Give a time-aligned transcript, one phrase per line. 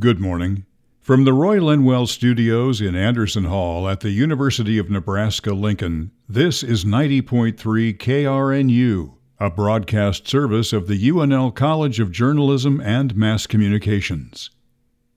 [0.00, 0.64] Good morning.
[1.00, 6.62] From the Roy Linwell Studios in Anderson Hall at the University of Nebraska Lincoln, this
[6.62, 7.56] is 90.3
[7.98, 14.50] KRNU, a broadcast service of the UNL College of Journalism and Mass Communications.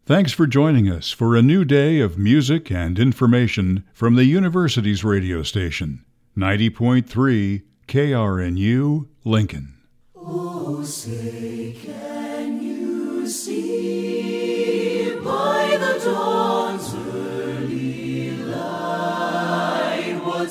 [0.07, 5.03] Thanks for joining us for a new day of music and information from the university's
[5.03, 6.03] radio station,
[6.35, 9.75] 90.3 KRNU Lincoln.
[10.15, 12.00] Oh, say,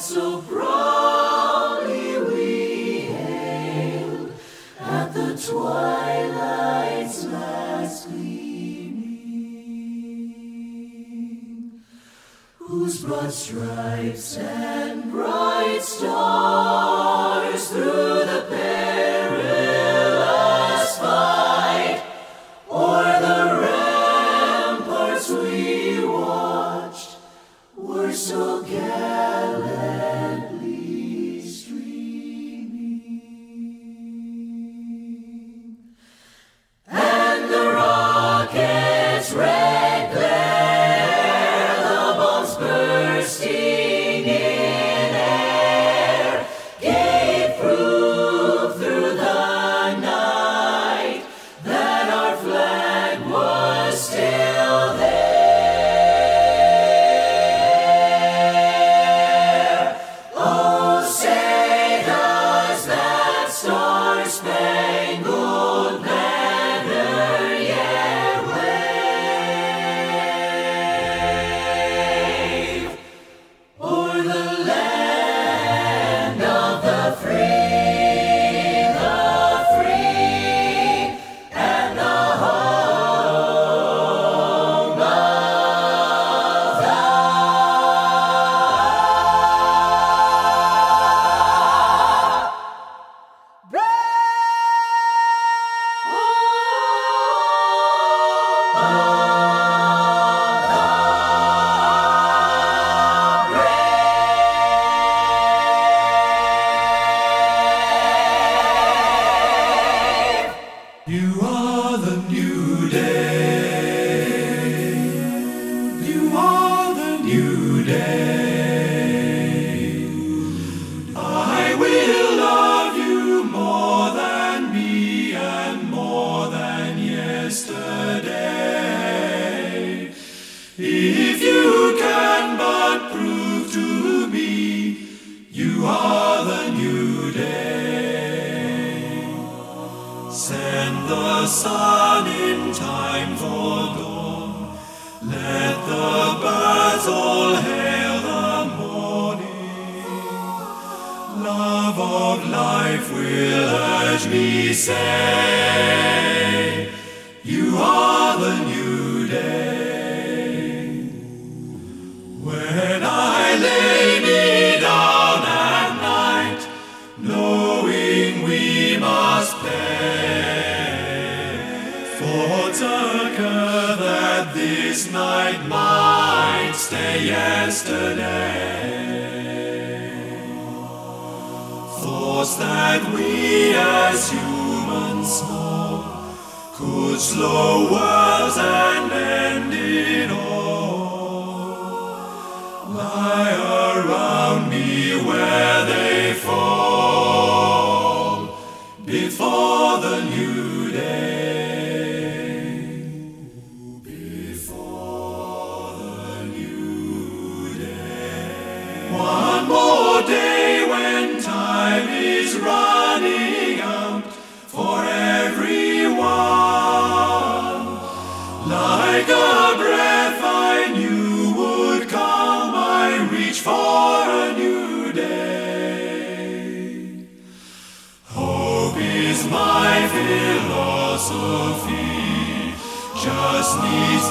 [0.01, 4.33] so proudly we hailed
[4.81, 9.03] at the twilight's last gleaming,
[12.59, 18.47] whose broad stripes and bright stars through the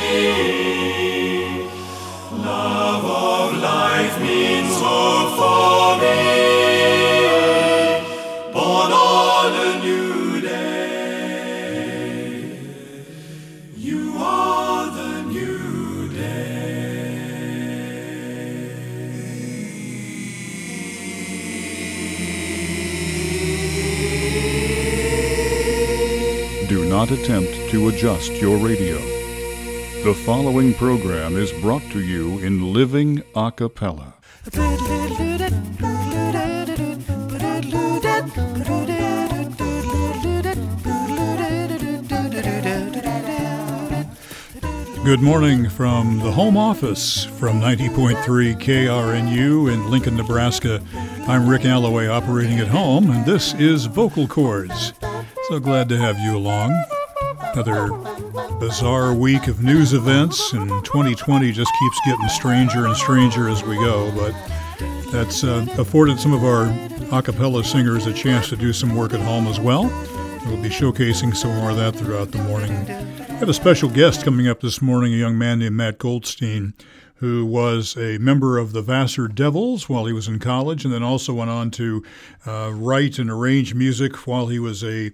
[2.42, 5.45] Love of life means hope.
[26.96, 28.96] Not attempt to adjust your radio.
[30.02, 34.14] The following program is brought to you in living a cappella.
[45.04, 50.82] Good morning from the home office from 90.3 KRNU in Lincoln, Nebraska.
[51.28, 54.94] I'm Rick Alloway operating at home, and this is Vocal Chords.
[55.48, 56.72] So glad to have you along.
[57.54, 57.90] Another
[58.58, 63.76] bizarre week of news events, and 2020 just keeps getting stranger and stranger as we
[63.76, 64.32] go, but
[65.12, 66.64] that's uh, afforded some of our
[67.16, 69.84] a cappella singers a chance to do some work at home as well.
[70.46, 72.72] We'll be showcasing some more of that throughout the morning.
[72.72, 76.74] I have a special guest coming up this morning, a young man named Matt Goldstein,
[77.16, 81.02] who was a member of the Vassar Devils while he was in college, and then
[81.02, 82.04] also went on to
[82.46, 85.12] uh, write and arrange music while he was a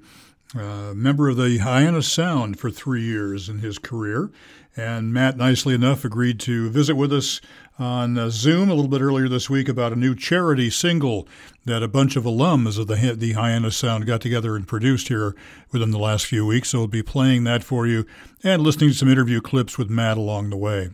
[0.55, 4.31] uh, member of the Hyannis Sound for three years in his career.
[4.77, 7.41] And Matt, nicely enough, agreed to visit with us
[7.79, 11.29] on uh, Zoom a little bit earlier this week about a new charity single
[11.65, 15.35] that a bunch of alums of the the Hyannis Sound got together and produced here
[15.73, 16.71] within the last few weeks.
[16.71, 18.07] So we'll be playing that for you
[18.43, 20.91] and listening to some interview clips with Matt along the way.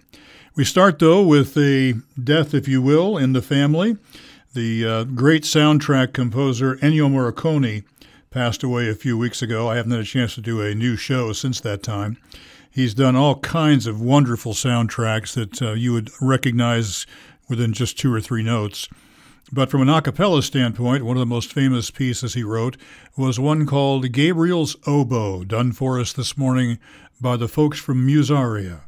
[0.59, 3.97] We start though with a death, if you will, in the family.
[4.55, 7.85] The uh, great soundtrack composer Ennio Morricone
[8.31, 9.69] passed away a few weeks ago.
[9.69, 12.17] I haven't had a chance to do a new show since that time.
[12.69, 17.07] He's done all kinds of wonderful soundtracks that uh, you would recognize
[17.49, 18.89] within just two or three notes.
[19.53, 22.77] But from an a cappella standpoint, one of the most famous pieces he wrote
[23.17, 26.81] was one called Gabriel's Oboe, done for us this morning
[27.21, 28.81] by the folks from Musaria.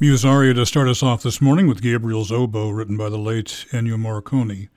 [0.00, 3.66] Muse aria to start us off this morning with Gabriel's Oboe, written by the late
[3.72, 4.68] Ennio Morricone.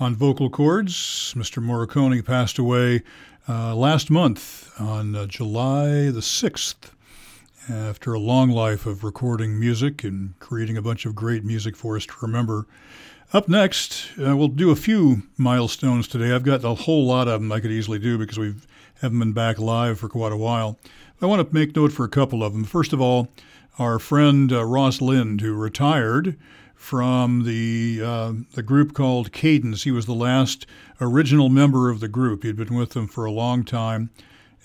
[0.00, 1.62] On Vocal Chords, Mr.
[1.62, 3.04] Morricone passed away
[3.48, 6.90] uh, last month on uh, July the 6th
[7.70, 11.94] after a long life of recording music and creating a bunch of great music for
[11.94, 12.66] us to remember.
[13.32, 16.32] Up next, uh, we'll do a few milestones today.
[16.32, 18.56] I've got a whole lot of them I could easily do because we
[19.00, 20.76] haven't been back live for quite a while.
[21.22, 22.64] I want to make note for a couple of them.
[22.64, 23.28] First of all,
[23.78, 26.38] our friend uh, Ross Lind, who retired
[26.74, 29.84] from the uh, the group called Cadence.
[29.84, 30.66] He was the last
[31.00, 32.42] original member of the group.
[32.42, 34.10] He'd been with them for a long time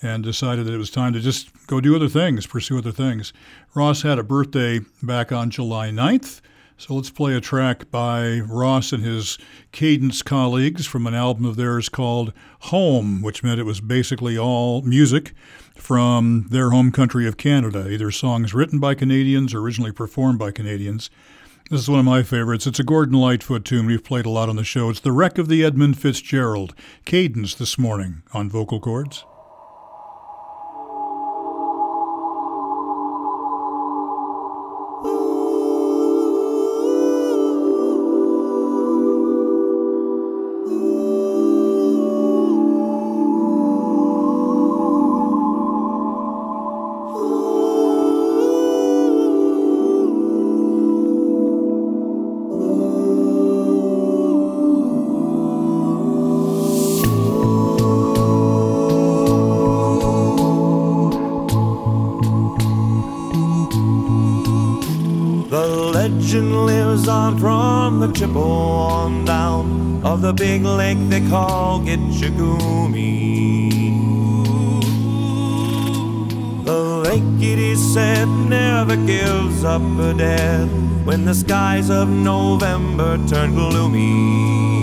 [0.00, 3.32] and decided that it was time to just go do other things, pursue other things.
[3.74, 6.40] Ross had a birthday back on July 9th.
[6.76, 9.38] So let's play a track by Ross and his
[9.70, 14.82] Cadence colleagues from an album of theirs called Home, which meant it was basically all
[14.82, 15.32] music
[15.82, 20.52] from their home country of Canada, either songs written by Canadians or originally performed by
[20.52, 21.10] Canadians.
[21.70, 22.68] This is one of my favorites.
[22.68, 24.90] It's a Gordon Lightfoot tune we've played a lot on the show.
[24.90, 26.72] It's The Wreck of the Edmund Fitzgerald,
[27.04, 29.24] cadence this morning on Vocal Chords.
[81.04, 84.80] When the skies of November turn gloomy.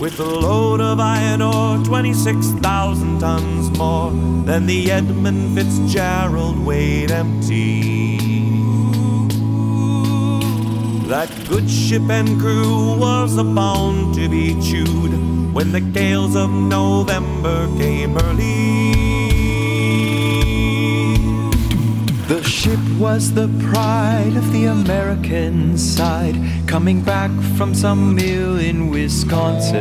[0.00, 4.10] With a load of iron ore, 26,000 tons more
[4.44, 8.18] than the Edmund Fitzgerald weighed empty.
[11.08, 15.12] That good ship and crew was bound to be chewed
[15.54, 18.57] when the gales of November came early.
[22.28, 28.90] The ship was the pride of the American side, coming back from some mill in
[28.90, 29.78] Wisconsin.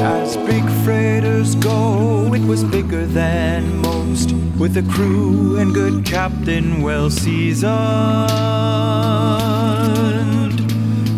[0.00, 6.80] As big freighters go, it was bigger than most with a crew and good captain
[6.80, 7.74] well seasoned.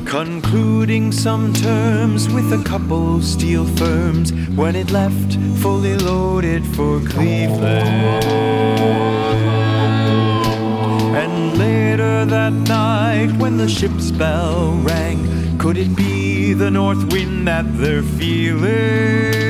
[0.04, 5.25] Concluding some terms with a couple steel firms when it left
[5.66, 8.24] fully loaded for Cleveland.
[11.22, 15.18] And later that night, when the ship's bell rang,
[15.58, 19.45] could it be the north wind that they're feeling?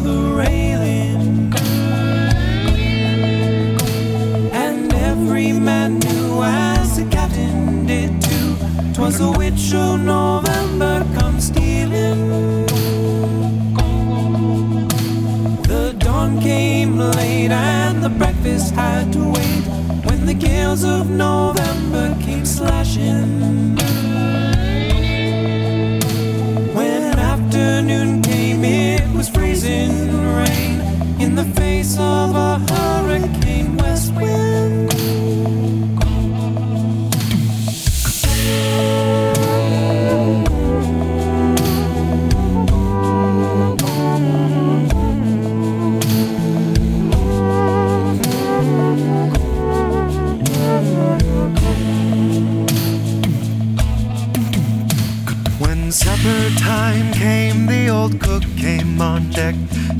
[0.00, 0.38] Had
[15.62, 19.64] The dawn came late at the breakfast tide to wait
[20.04, 24.07] when the gales of November came slashing.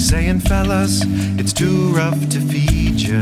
[0.08, 1.02] Saying, fellas,
[1.38, 3.20] it's too rough to feed you.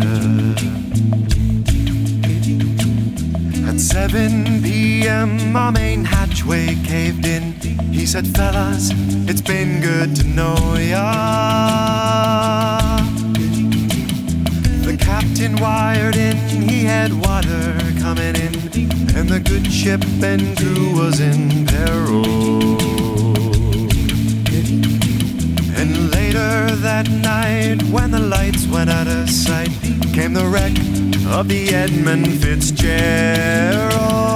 [3.67, 7.55] At 7 p.m., my main hatchway caved in.
[7.93, 8.93] He said, fellas,
[9.29, 11.01] it's been good to know ya.
[14.87, 16.37] The captain wired in,
[16.69, 18.55] he had water coming in,
[19.17, 22.66] and the good ship and crew was in peril.
[26.83, 29.71] That night, when the lights went out of sight,
[30.13, 30.77] came the wreck
[31.27, 34.36] of the Edmund Fitzgerald.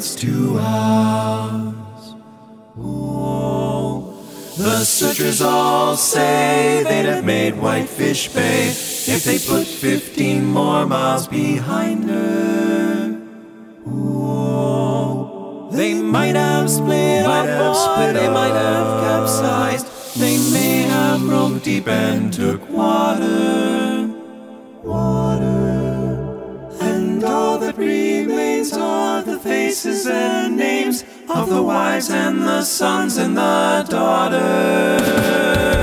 [0.00, 2.14] Minutes to hours?
[4.56, 11.28] The searchers all say they'd have made Whitefish Bay if they put 15 more miles
[11.28, 13.16] behind her.
[15.72, 19.86] They might have split Might up, have split they might have capsized.
[20.18, 22.68] They may have broke deep and took.
[22.70, 23.69] Water.
[29.50, 35.79] Faces and names of the wives and the sons and the daughters.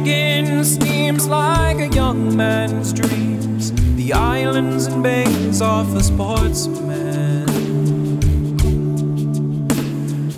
[0.00, 3.70] Michigan steams like a young man's dreams.
[3.96, 7.46] The islands and bays are for sportsmen.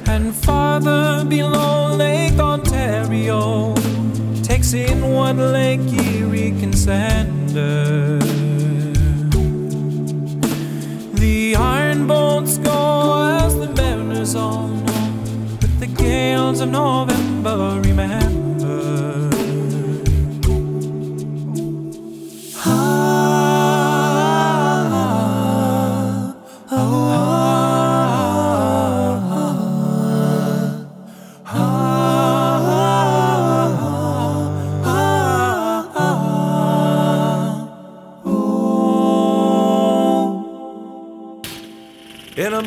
[0.07, 3.75] And farther below Lake Ontario
[4.43, 8.19] takes in what Lake Erie can send her.
[11.15, 15.13] The iron boats go as the mariners all know,
[15.61, 18.32] with the gales of November remember.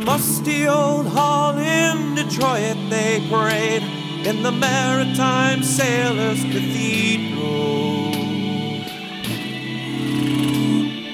[0.05, 3.81] Musty old hall in Detroit, they prayed
[4.27, 8.11] in the Maritime Sailors Cathedral.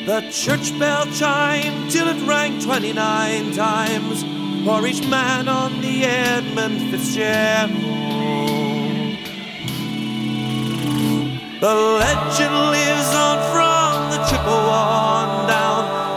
[0.05, 4.23] The church bell chimed till it rang 29 times
[4.65, 7.71] for each man on the Edmund Fitzgerald.
[11.61, 15.10] The legend lives on from the Chippewa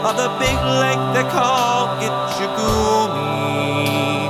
[0.05, 4.29] of the big lake they call Gitche Gumee.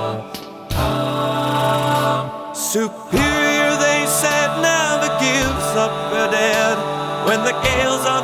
[2.55, 6.77] Superior, they said, never gives up the dead
[7.27, 8.23] when the gales of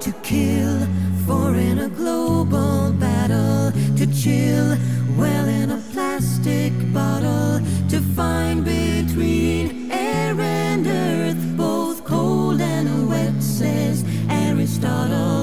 [0.00, 0.86] to kill,
[1.26, 4.76] for in a global battle to chill,
[5.18, 13.42] well in a plastic bottle to find between air and earth, both cold and wet,
[13.42, 15.39] says Aristotle.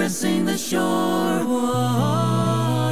[0.00, 1.40] Caressing the shore.
[1.40, 2.89] From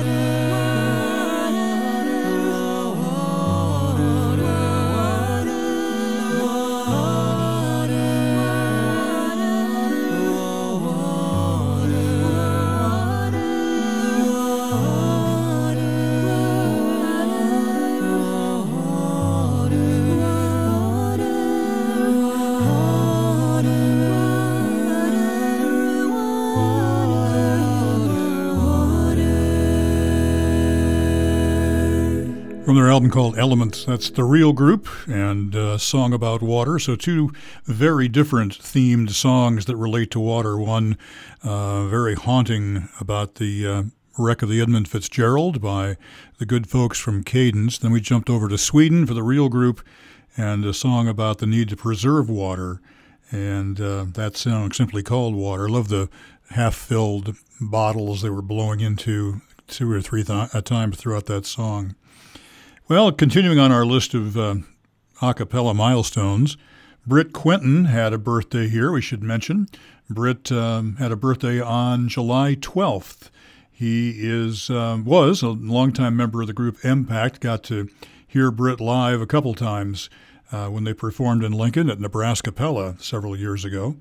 [32.91, 36.79] album called Elements, that's the real group and a song about water.
[36.79, 37.33] So, two
[37.65, 40.57] very different themed songs that relate to water.
[40.59, 40.97] One
[41.43, 43.83] uh, very haunting about the uh,
[44.19, 45.97] wreck of the Edmund Fitzgerald by
[46.39, 47.79] the good folks from Cadence.
[47.79, 49.81] Then we jumped over to Sweden for the real group
[50.37, 52.81] and a song about the need to preserve water.
[53.31, 55.69] And uh, that song simply called Water.
[55.69, 56.09] I love the
[56.51, 61.95] half filled bottles they were blowing into two or three th- times throughout that song.
[62.89, 64.55] Well, continuing on our list of uh,
[65.21, 66.57] a cappella milestones,
[67.07, 69.69] Britt Quentin had a birthday here, we should mention.
[70.09, 73.29] Britt um, had a birthday on July 12th.
[73.71, 77.41] He is uh, was a longtime member of the group Impact.
[77.41, 77.91] Got to
[78.27, 80.09] hear Britt live a couple times
[80.51, 83.97] uh, when they performed in Lincoln at Nebraska Pella several years ago.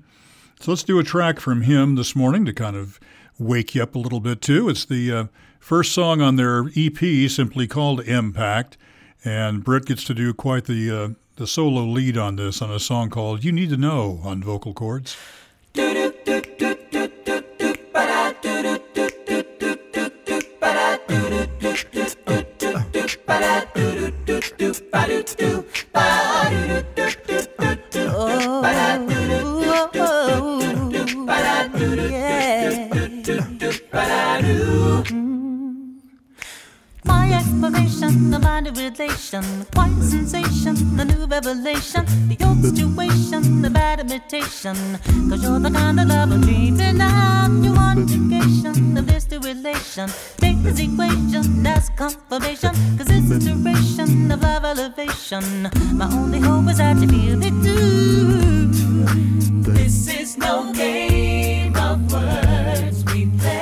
[0.60, 2.98] So let's do a track from him this morning to kind of
[3.38, 4.70] wake you up a little bit too.
[4.70, 5.24] It's the uh,
[5.68, 8.78] first song on their EP, simply called Impact,
[9.22, 12.80] and Britt gets to do quite the uh, the solo lead on this on a
[12.80, 15.14] song called "You Need to Know" on Vocal Chords.
[37.70, 43.68] My exploration, the body relation, quite a sensation, the new revelation, the old situation, the
[43.68, 44.74] bad imitation.
[45.28, 47.62] Cause you're the kind of love I'm dreaming of.
[47.62, 50.08] You want negation of this the relation.
[50.38, 52.72] Take this equation as confirmation.
[52.96, 55.68] Cause it's inspiration of love elevation.
[55.92, 58.68] My only hope is that you feel it too.
[59.72, 63.57] This is no game of words we play.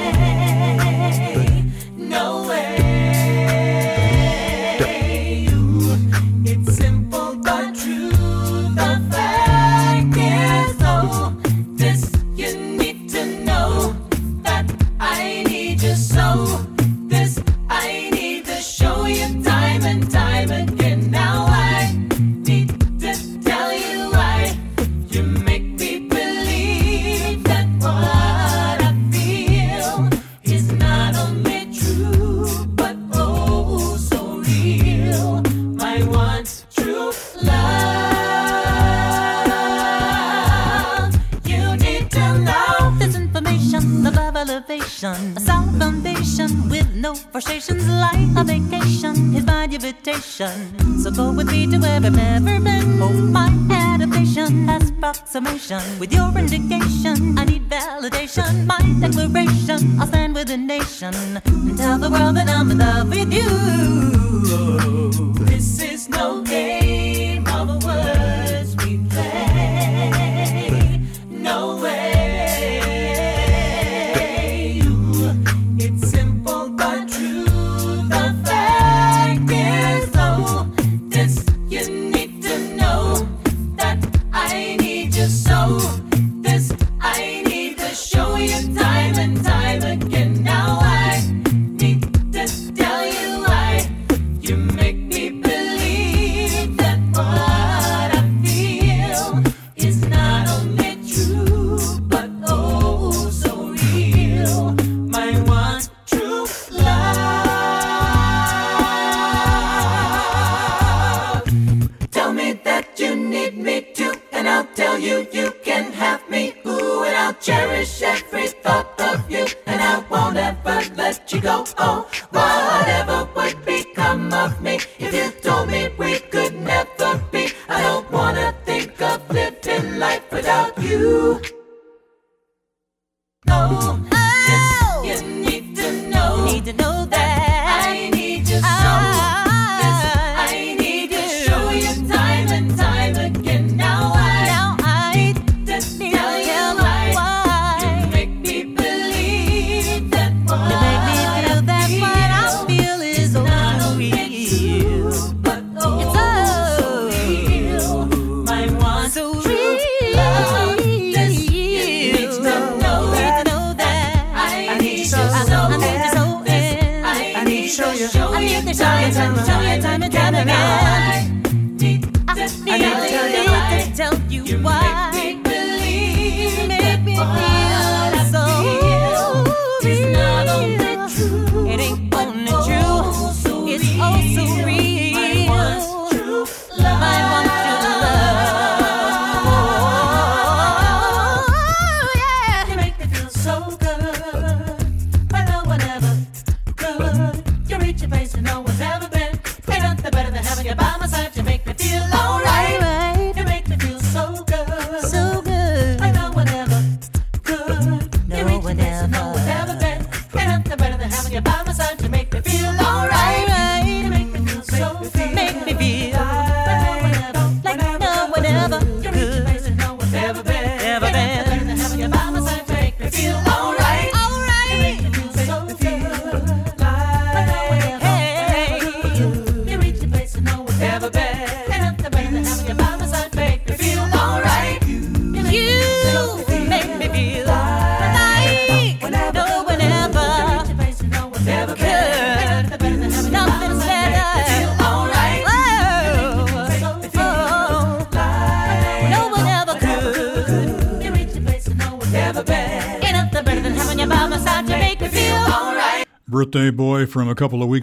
[50.07, 50.99] Invitation.
[51.01, 53.03] So go with me to where I've never been.
[53.03, 55.81] Oh, my adaptation approximation.
[55.99, 58.67] With your indication, I need validation.
[58.67, 61.15] My declaration, I'll stand with the nation
[61.45, 63.51] and tell the world that I'm in love with you.
[65.45, 67.06] This is no game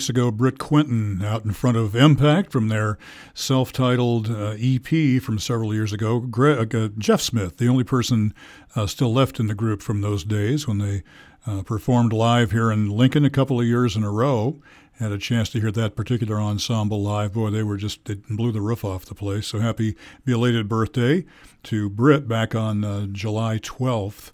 [0.03, 2.97] weeks ago, Britt Quentin, out in front of Impact from their
[3.33, 6.19] self titled uh, EP from several years ago.
[6.19, 8.33] Greg, uh, Jeff Smith, the only person
[8.75, 11.03] uh, still left in the group from those days when they
[11.47, 14.59] uh, performed live here in Lincoln a couple of years in a row.
[14.99, 17.31] Had a chance to hear that particular ensemble live.
[17.31, 19.47] Boy, they were just, they blew the roof off the place.
[19.47, 21.23] So happy belated birthday
[21.63, 24.31] to Britt back on uh, July 12th.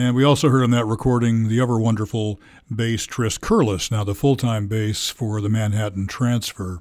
[0.00, 2.40] And we also heard on that recording the ever wonderful
[2.74, 6.80] bass Trist Curless, now the full time bass for the Manhattan Transfer.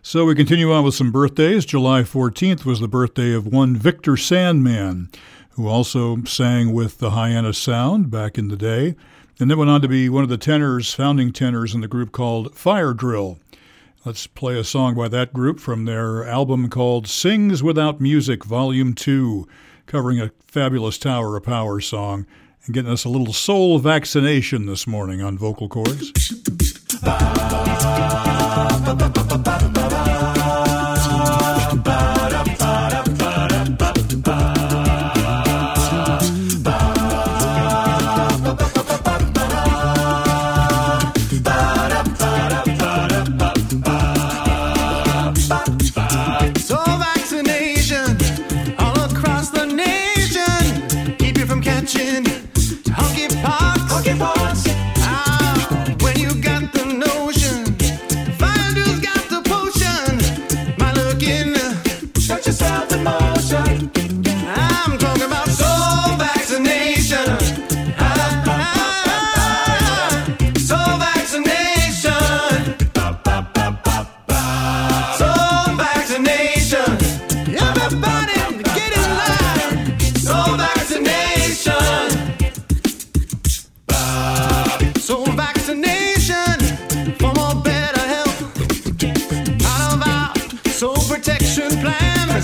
[0.00, 1.66] So we continue on with some birthdays.
[1.66, 5.10] July 14th was the birthday of one Victor Sandman,
[5.50, 8.96] who also sang with the Hyannis Sound back in the day,
[9.38, 12.12] and then went on to be one of the tenors, founding tenors in the group
[12.12, 13.38] called Fire Drill.
[14.06, 18.94] Let's play a song by that group from their album called Sings Without Music, Volume
[18.94, 19.46] 2,
[19.88, 22.26] covering a fabulous Tower of Power song
[22.66, 26.12] and getting us a little soul vaccination this morning on vocal chords.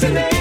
[0.05, 0.34] Vaccinate.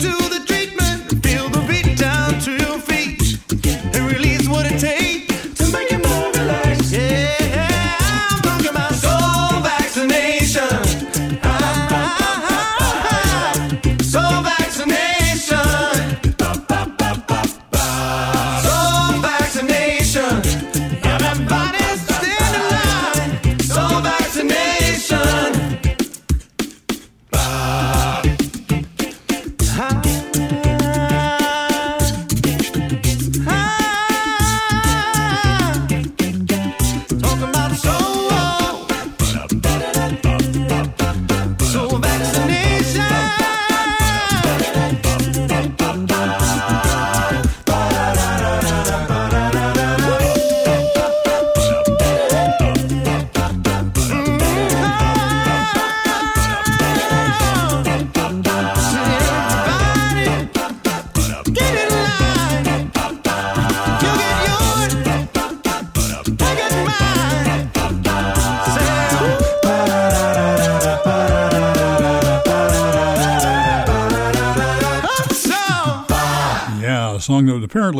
[0.00, 0.31] To the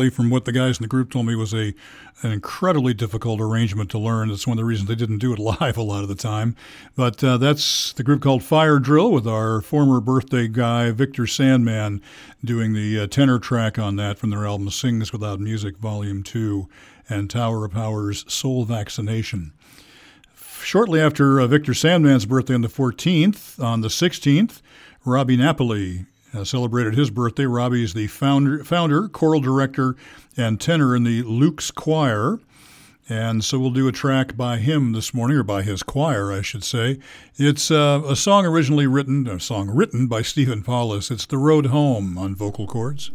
[0.03, 1.73] apparently, from what the guys in the group told me, was a
[2.21, 4.29] an incredibly difficult arrangement to learn.
[4.29, 6.55] That's one of the reasons they didn't do it live a lot of the time.
[6.95, 12.01] But uh, that's the group called Fire Drill with our former birthday guy Victor Sandman
[12.43, 16.67] doing the uh, tenor track on that from their album Sings Without Music, Volume Two,
[17.09, 19.53] and Tower of Power's Soul Vaccination.
[20.61, 24.61] Shortly after uh, Victor Sandman's birthday on the 14th, on the 16th,
[25.05, 27.45] Robbie Napoli uh, celebrated his birthday.
[27.45, 29.95] Robbie is the founder, founder, choral director,
[30.35, 32.39] and tenor in the Luke's Choir.
[33.09, 36.41] And so we'll do a track by him this morning, or by his choir, I
[36.41, 36.99] should say.
[37.35, 41.11] It's uh, a song originally written, a song written by Stephen Paulus.
[41.11, 43.11] It's The Road Home on vocal chords.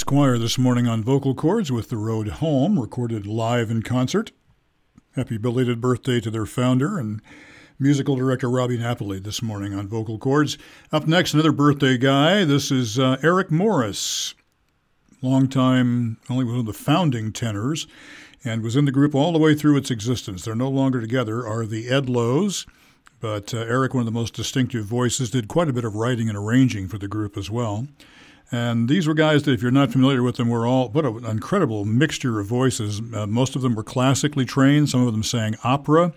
[0.00, 4.32] Squire this morning on vocal chords with The Road Home, recorded live in concert.
[5.14, 7.20] Happy belated birthday to their founder and
[7.78, 10.56] musical director Robbie Napoli this morning on vocal chords.
[10.90, 12.46] Up next, another birthday guy.
[12.46, 14.34] This is uh, Eric Morris,
[15.20, 17.86] longtime, only one of the founding tenors,
[18.42, 20.46] and was in the group all the way through its existence.
[20.46, 22.66] They're no longer together, are the Ed Lows.
[23.20, 26.30] But uh, Eric, one of the most distinctive voices, did quite a bit of writing
[26.30, 27.86] and arranging for the group as well.
[28.52, 31.24] And these were guys that, if you're not familiar with them, were all what an
[31.24, 33.00] incredible mixture of voices.
[33.14, 34.88] Uh, most of them were classically trained.
[34.88, 36.12] Some of them sang opera,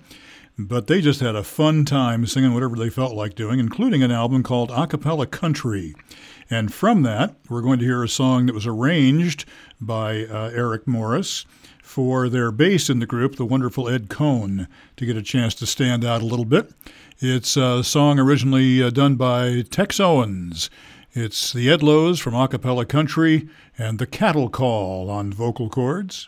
[0.58, 4.12] but they just had a fun time singing whatever they felt like doing, including an
[4.12, 5.94] album called Acapella Country.
[6.50, 9.46] And from that, we're going to hear a song that was arranged
[9.80, 11.46] by uh, Eric Morris
[11.82, 14.68] for their bass in the group, the wonderful Ed Cohn,
[14.98, 16.72] to get a chance to stand out a little bit.
[17.20, 20.70] It's a song originally uh, done by Tex Owens.
[21.16, 23.48] It's the Ed Lows from Acapella Country
[23.78, 26.28] and the Cattle Call on vocal chords.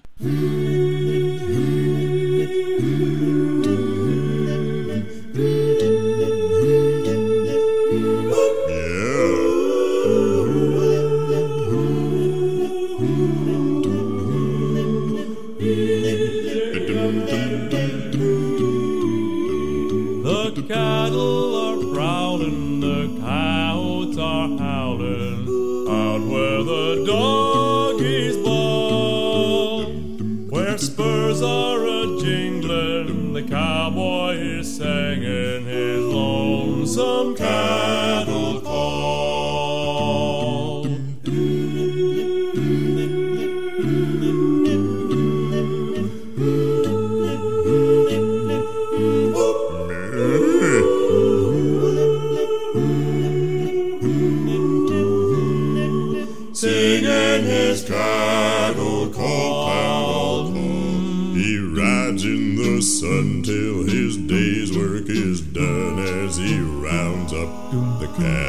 [62.05, 68.07] Rides in the sun till his day's work is done as he rounds up the
[68.17, 68.44] cattle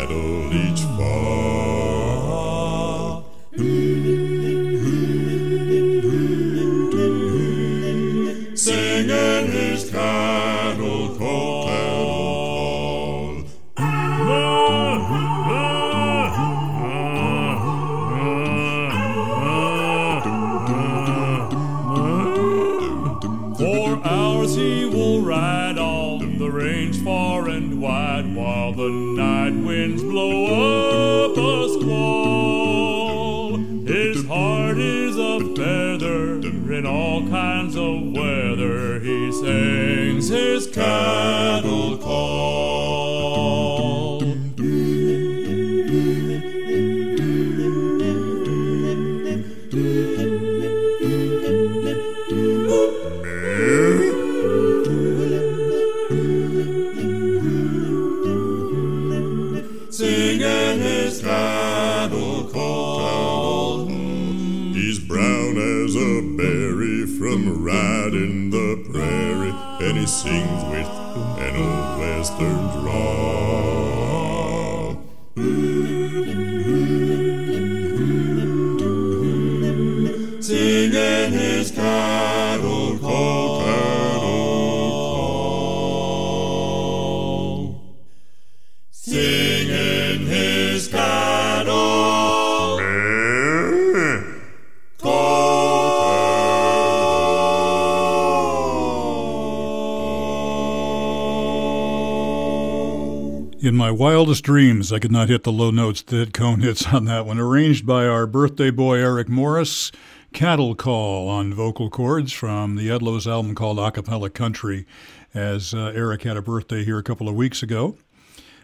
[104.46, 107.38] wildest dreams, I could not hit the low notes that Cohn hits on that one.
[107.38, 109.90] Arranged by our birthday boy Eric Morris,
[110.32, 114.86] Cattle Call on vocal chords from the Ed Lows album called Acapella Country,
[115.34, 117.96] as uh, Eric had a birthday here a couple of weeks ago.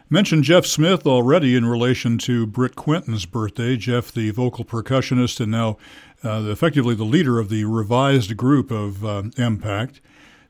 [0.09, 3.76] Mentioned Jeff Smith already in relation to Britt Quentin's birthday.
[3.76, 5.78] Jeff, the vocal percussionist and now
[6.22, 10.01] uh, effectively the leader of the revised group of uh, Impact.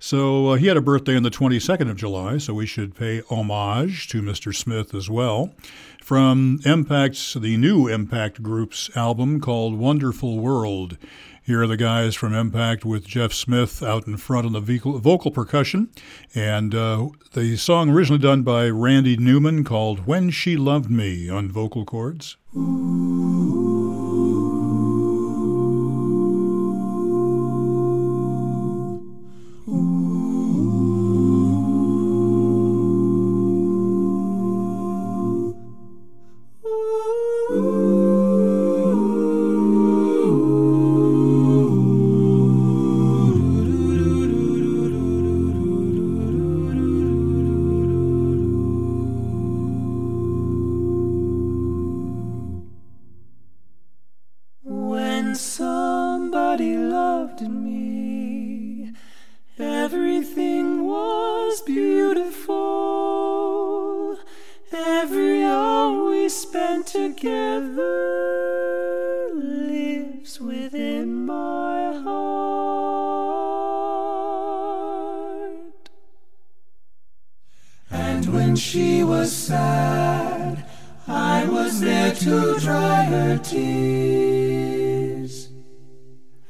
[0.03, 3.23] So uh, he had a birthday on the 22nd of July, so we should pay
[3.31, 4.53] homage to Mr.
[4.53, 5.55] Smith as well.
[6.03, 10.99] From Impact's, the new Impact Group's album called Wonderful World.
[11.45, 15.31] Here are the guys from Impact with Jeff Smith out in front on the vocal,
[15.31, 15.89] percussion.
[16.35, 21.49] And uh, the song originally done by Randy Newman called When She Loved Me on
[21.49, 22.37] vocal chords.
[22.57, 23.41] Ooh.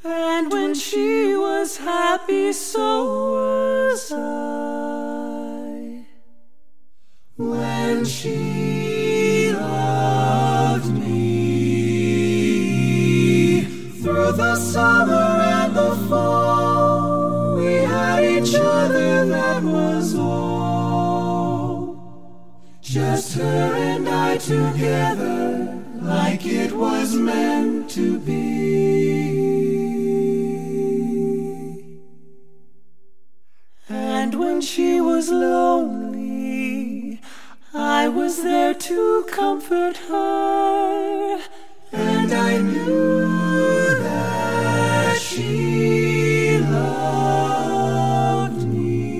[0.05, 6.03] And when she was happy, so was I.
[7.37, 12.01] When she loved me
[14.01, 21.95] through the summer and the fall, we had each other, that was all.
[22.81, 29.22] Just her and I together, like it was meant to be.
[34.75, 37.21] She was lonely,
[37.75, 41.39] I was there to comfort her.
[41.91, 43.27] And I knew
[43.99, 47.53] that she loved
[48.67, 49.13] me.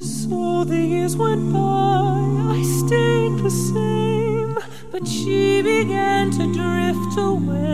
[0.00, 2.16] So the years went by,
[2.56, 4.58] I stayed the same,
[4.90, 7.73] but she began to drift away.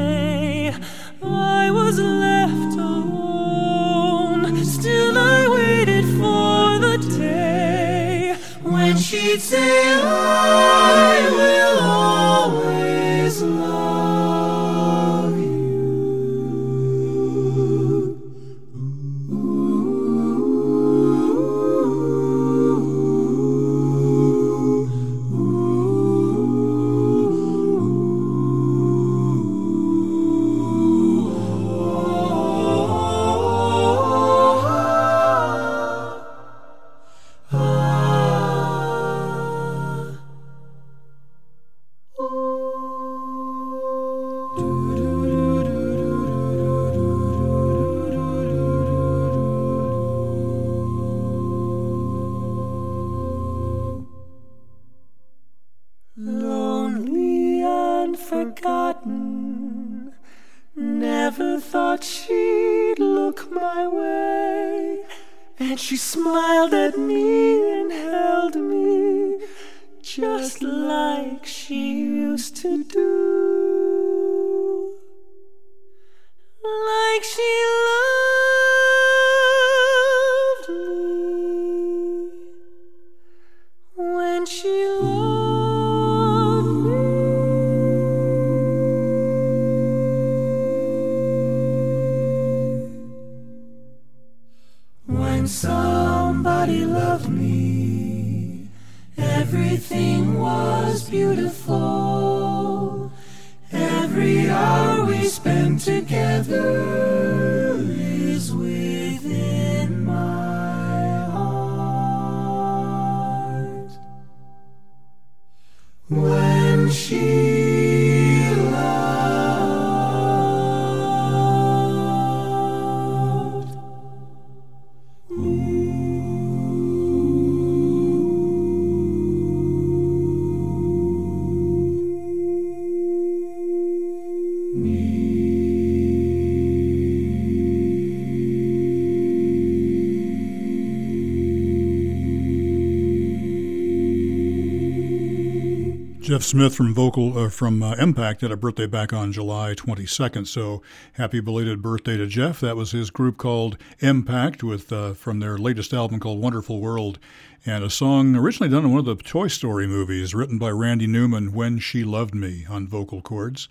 [146.61, 150.47] Smith from Vocal uh, from uh, Impact had a birthday back on July 22nd.
[150.47, 150.83] So
[151.15, 152.61] happy belated birthday to Jeff.
[152.61, 157.19] That was his group called Impact with uh, from their latest album called Wonderful World,
[157.65, 161.07] and a song originally done in one of the Toy Story movies, written by Randy
[161.07, 163.71] Newman, "When She Loved Me" on vocal chords.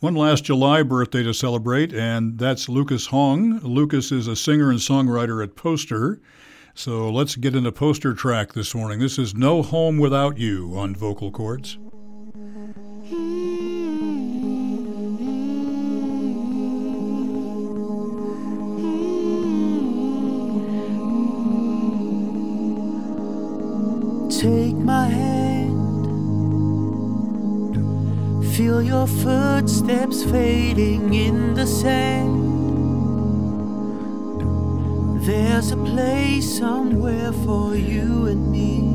[0.00, 3.60] One last July birthday to celebrate, and that's Lucas Hong.
[3.60, 6.20] Lucas is a singer and songwriter at Poster.
[6.74, 8.98] So let's get into Poster track this morning.
[8.98, 11.78] This is No Home Without You on vocal chords.
[28.56, 32.32] Feel your footsteps fading in the sand.
[35.20, 38.94] There's a place somewhere for you and me.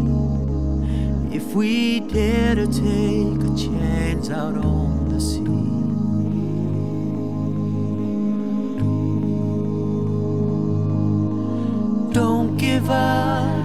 [1.36, 5.46] if we dare to take a chance out on the sea.
[12.14, 13.61] Don't give up.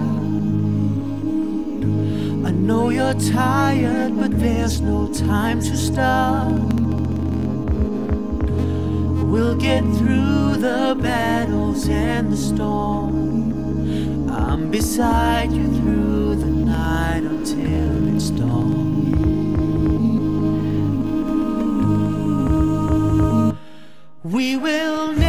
[2.67, 6.51] Know you're tired, but there's no time to stop.
[9.31, 14.29] We'll get through the battles and the storm.
[14.29, 18.67] I'm beside you through the night until it's dawn.
[24.23, 25.26] We will never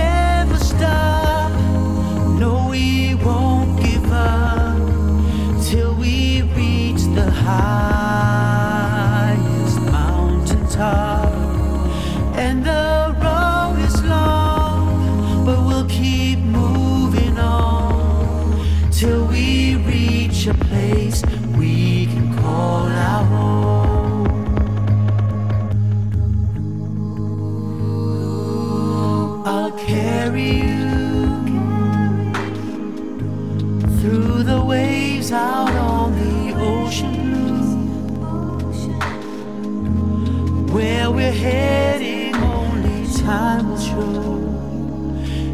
[41.38, 44.38] heading, only time will show.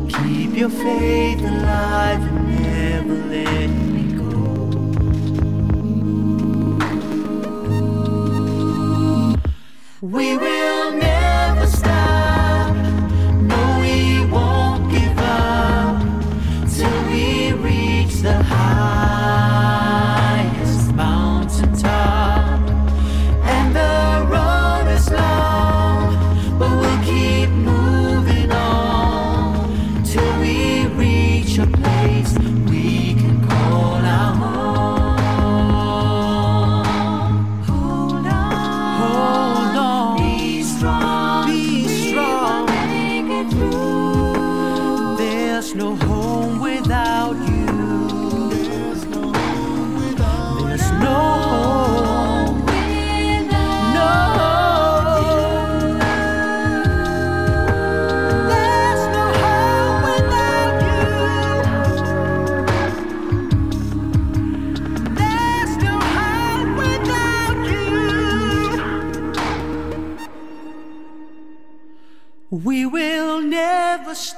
[0.08, 4.24] Keep your faith alive and never let me go.
[10.00, 11.13] We will never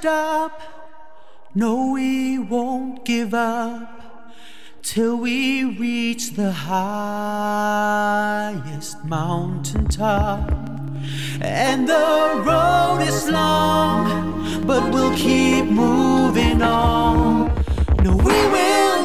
[0.07, 4.33] No, we won't give up
[4.83, 7.85] till we reach the highest
[9.05, 10.49] mountain top.
[11.41, 17.53] And the road is long, but we'll keep moving on.
[18.05, 18.96] No, we will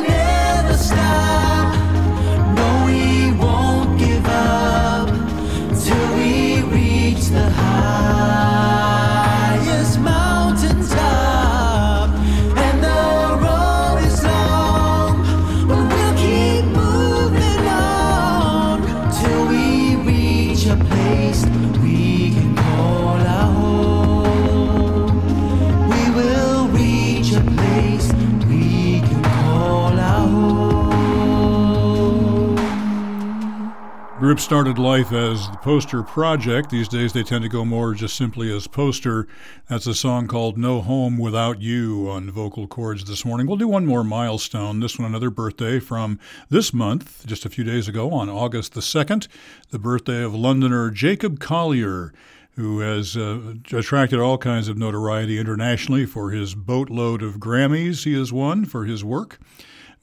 [34.52, 36.70] started life as the Poster Project.
[36.70, 39.26] These days they tend to go more just simply as Poster.
[39.70, 43.48] That's a song called No Home Without You on vocal chords this morning.
[43.48, 44.82] We'll do one more milestone.
[44.82, 48.82] This one, another birthday from this month, just a few days ago on August the
[48.82, 49.30] 2nd,
[49.70, 52.12] the birthday of Londoner Jacob Collier
[52.58, 58.16] who has uh, attracted all kinds of notoriety internationally for his boatload of Grammys he
[58.16, 59.40] has won for his work.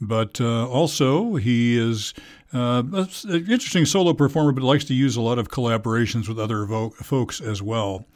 [0.01, 2.15] But uh, also, he is
[2.53, 3.07] uh, an
[3.51, 7.41] interesting solo performer, but likes to use a lot of collaborations with other vo- folks
[7.41, 8.07] as well.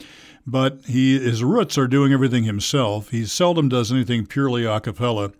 [0.46, 3.10] But he, his roots are doing everything himself.
[3.10, 5.32] He seldom does anything purely a cappella.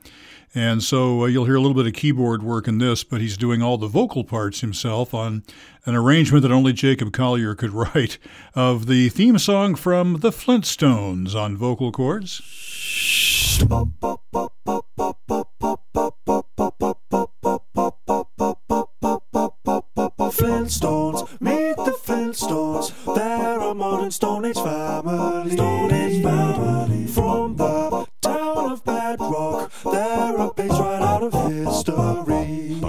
[0.54, 3.38] And so uh, you'll hear a little bit of keyboard work in this, but he's
[3.38, 5.44] doing all the vocal parts himself on
[5.86, 8.18] an arrangement that only Jacob Collier could write
[8.54, 12.42] of the theme song from The Flintstones on vocal chords.
[20.42, 22.92] Flintstones, meet the Flintstones.
[23.14, 25.52] They're a modern Stone Age family.
[25.52, 27.06] Stone Age family.
[27.06, 32.80] From the town of Bedrock, they're a page right out of history.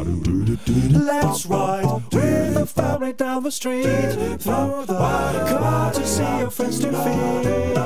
[0.90, 7.78] Let's ride with the family down the street through the courtesy of friends to feed.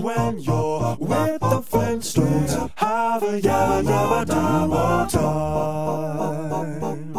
[0.00, 7.15] When you're with the Flintstones, have a yabba yabba time.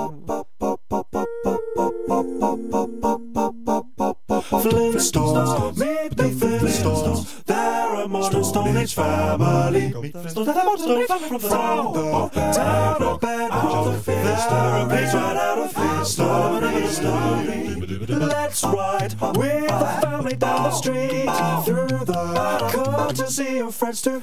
[4.49, 7.43] Flintstones, meet the Flintstones.
[7.43, 9.93] They're a modern Stone Age family.
[9.93, 11.39] Meet the Flintstones, they're a modern Stone Age family.
[11.39, 17.07] From the town of Bedrock, they're a page right out of history.
[18.15, 21.29] Let's ride with the family down the street
[21.65, 24.21] through the courtesy of friends to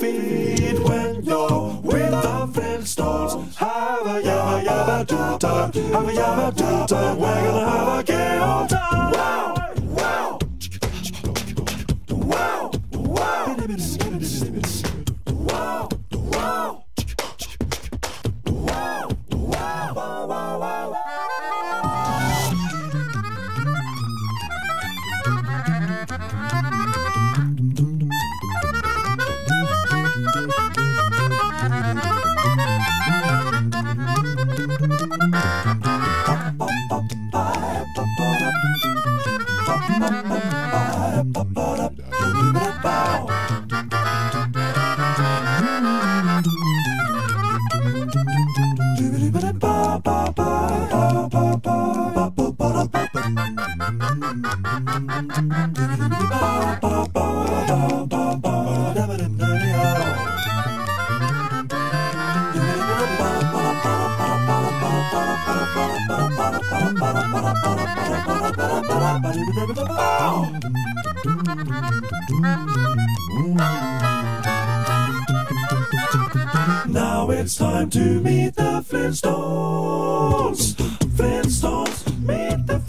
[0.00, 2.69] feed when you're with the Flintstones.
[2.80, 7.18] Have a yabba yabba do time, have a yabba do time.
[7.18, 9.12] We're gonna have a gay old time.
[9.12, 10.40] Wow, wow,
[12.24, 13.50] wow, wow.
[18.46, 20.99] Wow, wow, wow, wow, wow, wow.
[55.20, 55.26] Now
[77.30, 80.74] it's time to meet the Flintstones.
[81.14, 82.79] Flintstones, meet the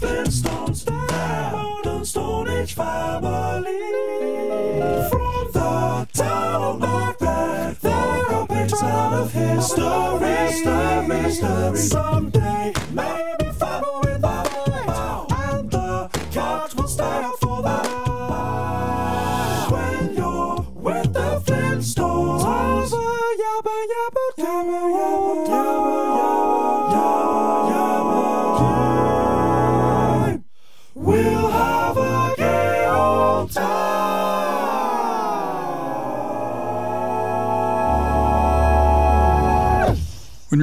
[11.42, 11.76] History.
[11.88, 13.31] Someday, maybe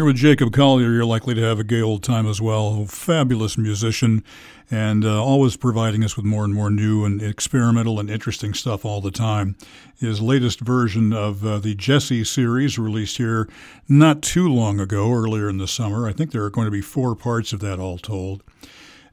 [0.09, 2.83] with Jacob Collier, you're likely to have a gay old time as well.
[2.87, 4.23] Fabulous musician
[4.71, 8.85] and uh, always providing us with more and more new and experimental and interesting stuff
[8.85, 9.55] all the time.
[9.99, 13.47] His latest version of uh, the Djesse series, released here
[13.87, 16.07] not too long ago, earlier in the summer.
[16.07, 18.41] I think there are going to be four parts of that all told.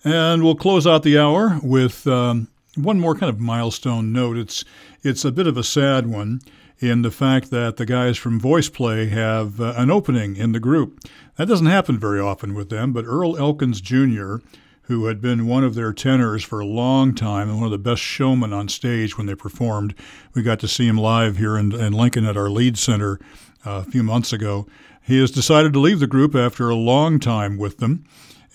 [0.03, 4.39] And we'll close out the hour with um, one more kind of milestone note.
[4.39, 4.65] It's
[5.03, 6.41] it's a bit of a sad one
[6.79, 11.01] in the fact that the guys from VoicePlay have uh, an opening in the group.
[11.37, 14.37] That doesn't happen very often with them, but Earl Elkins Jr.,
[14.83, 17.79] who had been one of their tenors for a long time and one of the
[17.79, 19.95] best showmen on stage when they performed,
[20.35, 23.19] we got to see him live here in, in Lincoln at our Lied Center
[23.65, 24.67] uh, a few months ago.
[25.03, 28.05] He has decided to leave the group after a long time with them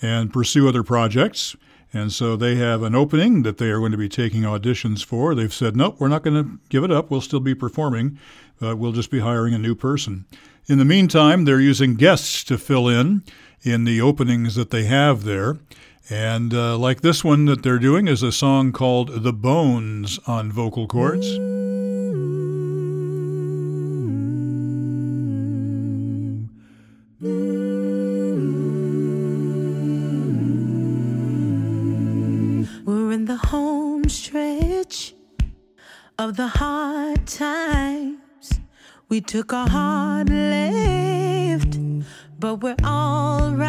[0.00, 1.54] and pursue other projects.
[1.92, 5.34] And so they have an opening that they are going to be taking auditions for.
[5.34, 7.10] They've said, nope, we're not going to give it up.
[7.10, 8.18] We'll still be performing,
[8.58, 10.24] but we'll just be hiring a new person.
[10.66, 13.24] In the meantime, they're using guests to fill in
[13.62, 15.58] in the openings that they have there.
[16.08, 20.50] And uh, like this one that they're doing is a song called The Bones on
[20.50, 21.61] vocal chords.
[39.12, 41.78] We took a hard left,
[42.40, 43.68] but we're alright.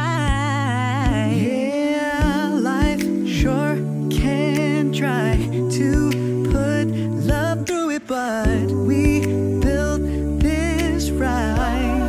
[1.36, 3.76] Yeah, life sure
[4.10, 6.12] can try to
[6.50, 6.86] put
[7.28, 9.20] love through it, but we
[9.60, 10.04] built
[10.40, 12.00] this right,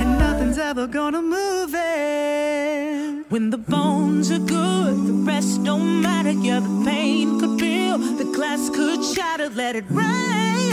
[0.00, 3.26] and nothing's ever gonna move it.
[3.28, 6.30] When the bones are good, the rest don't matter.
[6.30, 9.50] Yeah, the pain could feel, the glass could shatter.
[9.50, 10.72] Let it rain,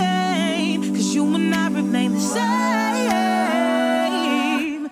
[1.15, 2.45] you and I remain the same.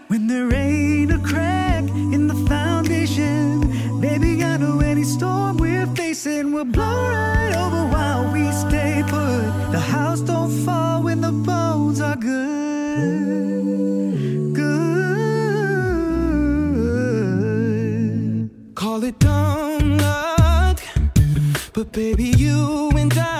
[0.07, 1.83] When there ain't a crack
[2.15, 8.31] in the foundation, baby, I know any storm we're facing will blow right over while
[8.31, 9.71] we stay put.
[9.73, 12.53] The house don't fall when the bones are good.
[14.53, 15.29] Good.
[18.75, 20.79] Call it dumb luck,
[21.73, 23.32] but baby, you and I,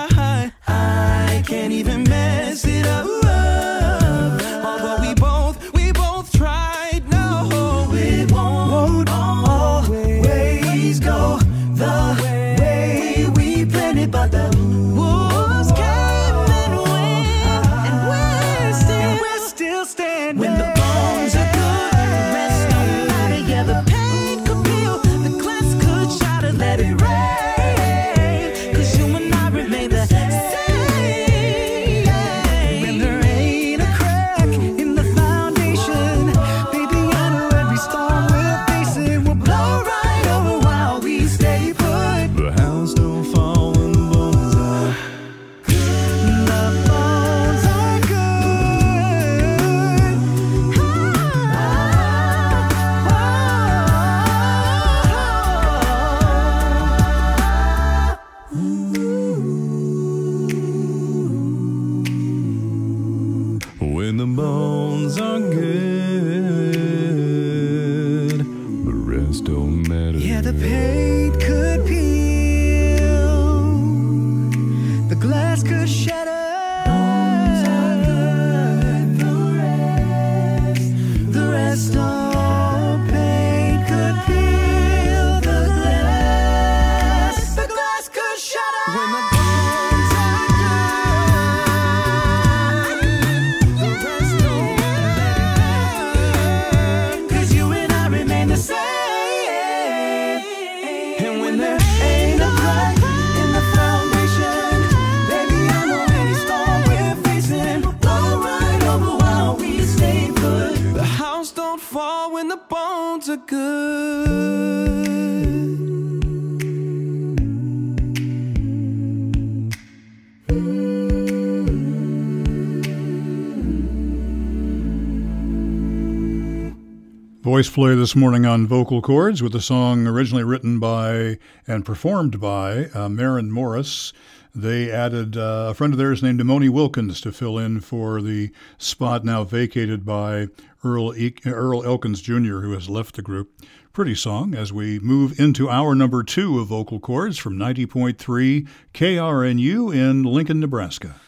[127.54, 131.38] VoicePlay this morning on Vocal Chords with a song originally written by
[131.68, 134.12] and performed by uh, Maren Morris.
[134.52, 138.50] They added uh, a friend of theirs named Demoni Wilkins to fill in for the
[138.76, 140.48] spot now vacated by
[140.82, 143.52] Earl, e- Earl Elkins Jr., who has left the group.
[143.92, 149.94] Pretty song as we move into our number two of Vocal Chords from 90.3 KRNU
[149.94, 151.20] in Lincoln, Nebraska.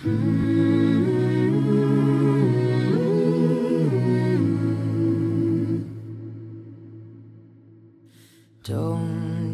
[0.00, 0.76] Don't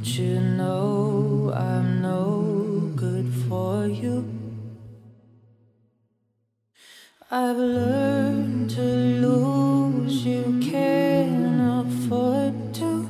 [0.05, 4.29] you know I'm no good for you?
[7.31, 13.09] I've learned to lose, you can't afford to.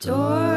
[0.00, 0.47] Don't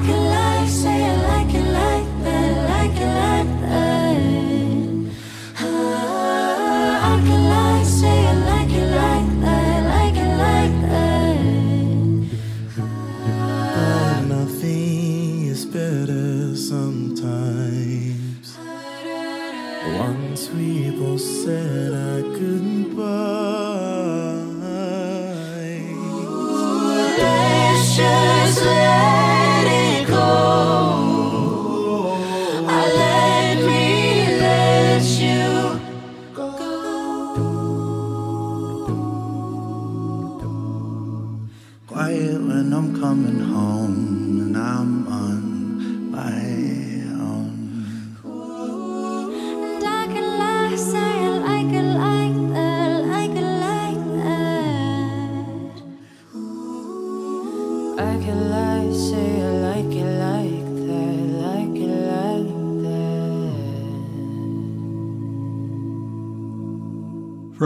[0.00, 0.37] could love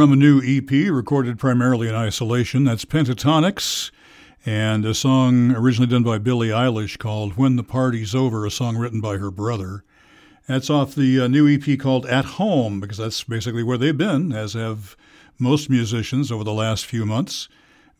[0.02, 3.92] From a new EP recorded primarily in isolation, that's Pentatonix,
[4.44, 8.76] and a song originally done by Billie Eilish called When the Party's Over, a song
[8.76, 9.84] written by her brother.
[10.48, 14.32] That's off the uh, new EP called At Home, because that's basically where they've been,
[14.32, 14.96] as have
[15.38, 17.48] most musicians over the last few months,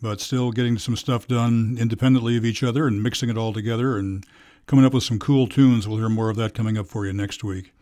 [0.00, 3.96] but still getting some stuff done independently of each other and mixing it all together
[3.96, 4.26] and
[4.66, 5.86] coming up with some cool tunes.
[5.86, 7.72] We'll hear more of that coming up for you next week.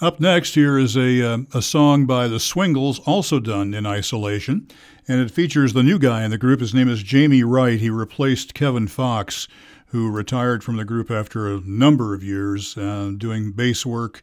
[0.00, 4.66] Up next, here is a, uh, a song by the Swingles, also done in isolation,
[5.06, 6.60] and it features the new guy in the group.
[6.60, 7.78] His name is Jamie Wright.
[7.78, 9.46] He replaced Kevin Fox,
[9.88, 14.22] who retired from the group after a number of years uh, doing bass work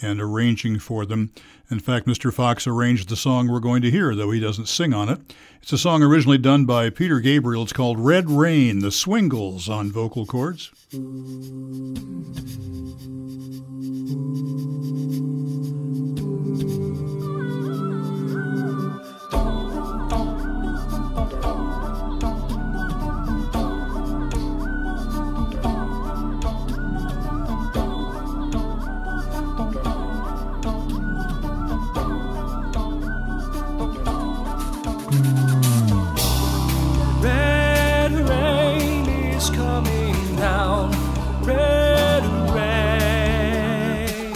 [0.00, 1.32] and arranging for them.
[1.70, 2.32] In fact, Mr.
[2.32, 5.20] Fox arranged the song we're going to hear, though he doesn't sing on it.
[5.62, 7.62] It's a song originally done by Peter Gabriel.
[7.62, 10.70] It's called Red Rain, the Swingles on Vocal Chords.
[40.58, 40.90] Down.
[41.42, 42.24] Red
[42.56, 44.32] rain.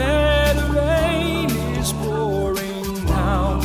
[0.00, 3.62] Red rain is pouring down,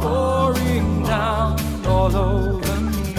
[0.00, 1.50] pouring down
[1.86, 3.14] all over me.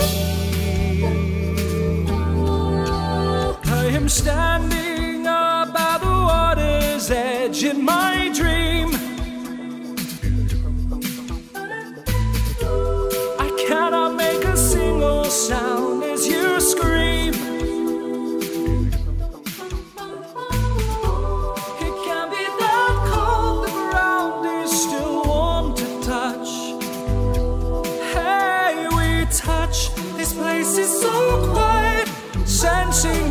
[3.82, 4.75] I am standing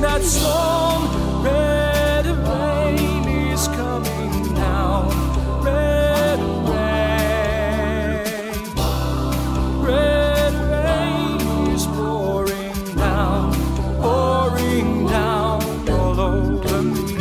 [0.05, 1.03] that storm.
[1.43, 5.09] Red rain is coming down.
[5.65, 6.39] Red
[6.69, 8.25] rain.
[9.83, 11.41] Red rain
[11.75, 13.55] is pouring down,
[14.03, 17.17] pouring down all over me.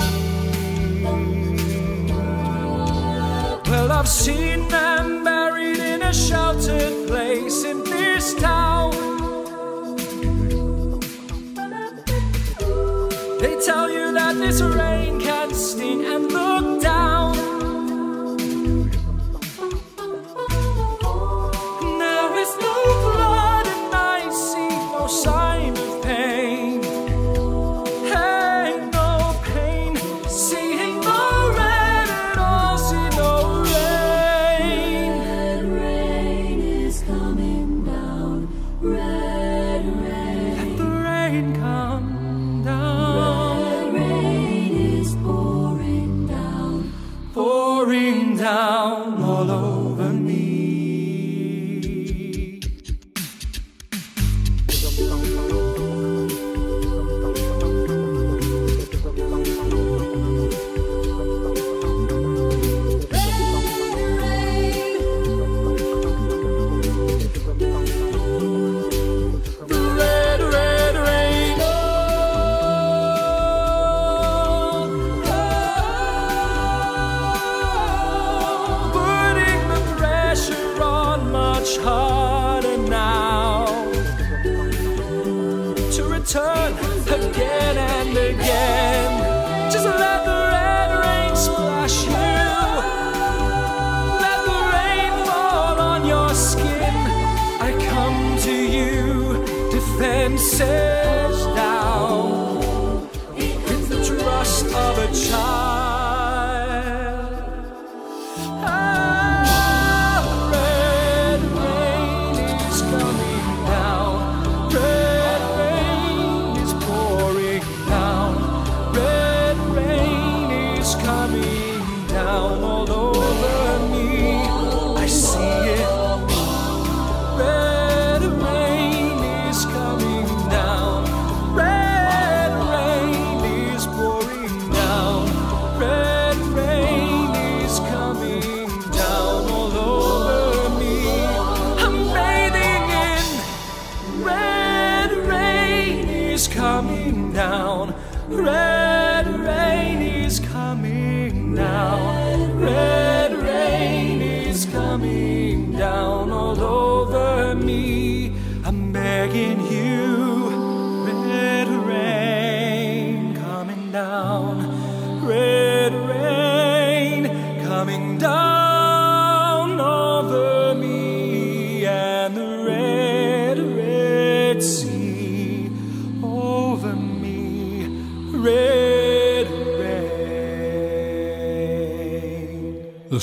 [3.69, 4.42] Well, I've seen
[13.43, 16.31] They tell you that this rain can sting and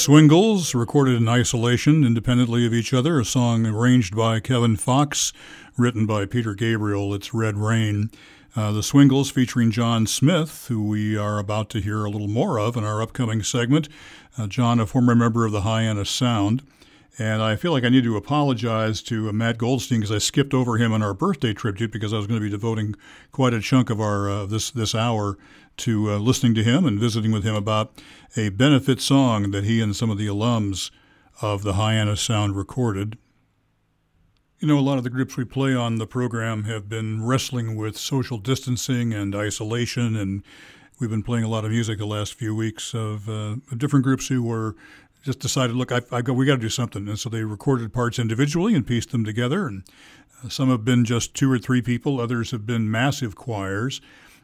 [0.01, 5.31] Swingles, recorded in isolation, independently of each other, a song arranged by Kevin Fox,
[5.77, 7.13] written by Peter Gabriel.
[7.13, 8.11] It's Red Rain.
[8.57, 12.59] Uh, the Swingles featuring John Smith, who we are about to hear a little more
[12.59, 13.91] of in our upcoming segment.
[14.39, 16.63] Uh, John, a former member of the Hyannis Sound.
[17.19, 20.55] And I feel like I need to apologize to uh, Matt Goldstein because I skipped
[20.55, 22.95] over him in our birthday tribute because I was going to be devoting
[23.33, 25.37] quite a chunk of our uh, this this hour
[25.79, 27.93] to uh, listening to him and visiting with him about
[28.37, 30.91] a benefit song that he and some of the alums
[31.43, 33.19] of the Hyannis Sound recorded.
[34.61, 37.77] You know, a lot of the groups we play on the program have been wrestling
[37.77, 40.43] with social distancing and isolation, and
[41.01, 44.29] we've been playing a lot of music the last few weeks of, uh, different groups
[44.29, 44.77] who were
[45.25, 47.93] just decided, look, I've, I've got, we got to do something, and so they recorded
[47.93, 49.67] parts individually and pieced them together.
[49.67, 49.83] And
[50.45, 54.01] uh, some have been just two or three people, others have been massive choirs.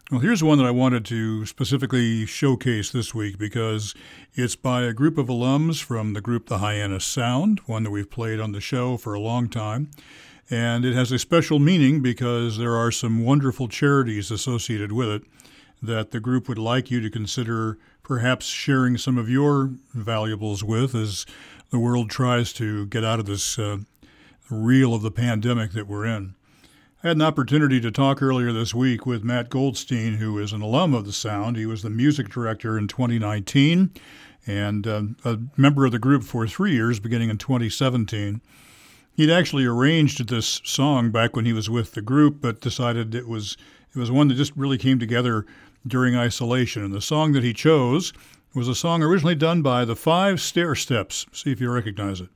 [0.08, 3.92] Well, here's one that I wanted to specifically showcase this week because
[4.34, 8.08] it's by a group of alums from the group The Hyannis Sound, one that we've
[8.08, 9.90] played on the show for a long time.
[10.48, 15.22] And it has a special meaning because there are some wonderful charities associated with it
[15.82, 20.94] that the group would like you to consider perhaps sharing some of your valuables with
[20.94, 21.26] as
[21.70, 23.78] the world tries to get out of this uh,
[24.50, 26.35] reel of the pandemic that we're in.
[27.06, 30.92] Had an opportunity to talk earlier this week with Matt Goldstein, who is an alum
[30.92, 31.56] of the Sound.
[31.56, 33.92] He was the music director in 2019
[34.44, 38.40] and uh, a member of the group for three years, beginning in 2017.
[39.12, 43.28] He'd actually arranged this song back when he was with the group, but decided it
[43.28, 43.56] was
[43.94, 45.46] it was one that just really came together
[45.86, 46.82] during isolation.
[46.82, 48.12] And the song that he chose
[48.52, 51.26] was a song originally done by the Five Stairsteps.
[51.32, 52.30] See if you recognize it.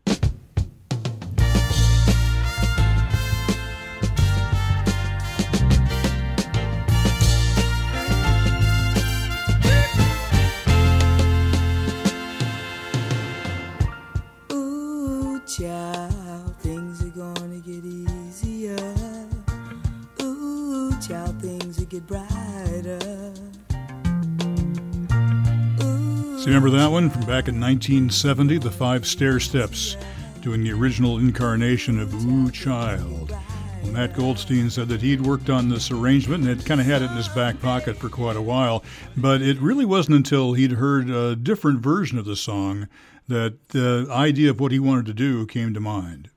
[26.50, 29.94] Remember that one from back in 1970, the Five Stairsteps,
[30.40, 33.30] doing the original incarnation of Ooh Child.
[33.30, 37.02] Well, Matt Goldstein said that he'd worked on this arrangement and had kind of had
[37.02, 38.82] it in his back pocket for quite a while,
[39.16, 42.88] but it really wasn't until he'd heard a different version of the song
[43.28, 46.30] that the idea of what he wanted to do came to mind.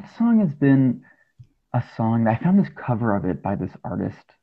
[0.00, 1.04] That song has been
[1.74, 4.34] a song I found this cover of it by this artist,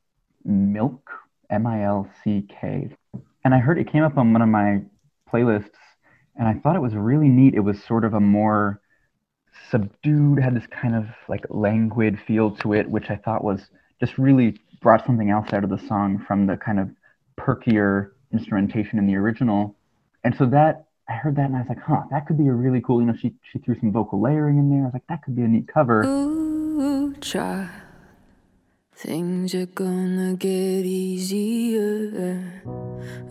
[0.46, 1.10] Milk,
[1.50, 2.88] M I L C K.
[3.44, 4.80] And I heard it came up on one of my
[5.32, 5.70] playlists,
[6.36, 7.54] and I thought it was really neat.
[7.54, 8.80] It was sort of a more
[9.70, 13.60] subdued, had this kind of like languid feel to it, which I thought was
[14.00, 16.88] just really brought something else out of the song from the kind of
[17.38, 19.76] perkier instrumentation in the original.
[20.24, 22.52] And so that I heard that and I was like, huh, that could be a
[22.52, 24.82] really cool, you know, she she threw some vocal layering in there.
[24.82, 26.02] I was like, that could be a neat cover.
[26.04, 27.68] Ooh, child,
[28.94, 32.62] things are gonna get easier.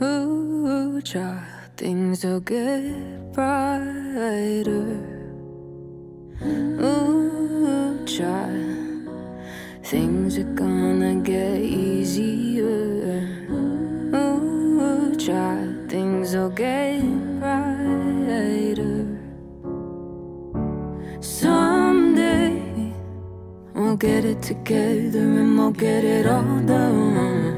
[0.01, 1.43] Ooh, child,
[1.77, 4.97] things will get brighter.
[6.41, 9.07] Ooh, child,
[9.83, 13.21] things are gonna get easier.
[14.15, 16.99] Ooh, child, things will get
[17.39, 19.05] brighter.
[21.21, 22.59] Someday
[23.75, 27.56] we'll get it together and we'll get it all done.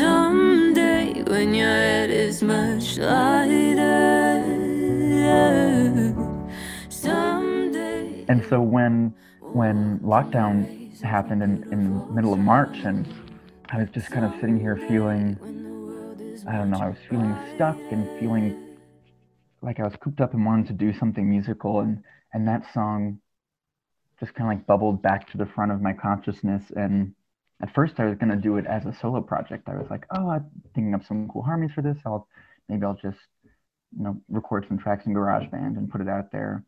[0.00, 4.40] Someday when your head is much lighter.
[6.88, 8.24] Someday.
[8.26, 13.06] And so when when lockdown happened in, in the middle of March and
[13.68, 15.36] I was just kind of sitting here feeling
[16.48, 18.78] I don't know, I was feeling stuck and feeling
[19.60, 22.02] like I was cooped up and wanted to do something musical and
[22.32, 23.20] and that song
[24.18, 27.14] just kind of like bubbled back to the front of my consciousness and
[27.62, 29.68] at first I was to do it as a solo project.
[29.68, 31.98] I was like, oh, I'm thinking of some cool harmonies for this.
[32.06, 32.26] I'll
[32.68, 33.18] maybe I'll just
[33.96, 36.64] you know record some tracks in GarageBand and put it out there.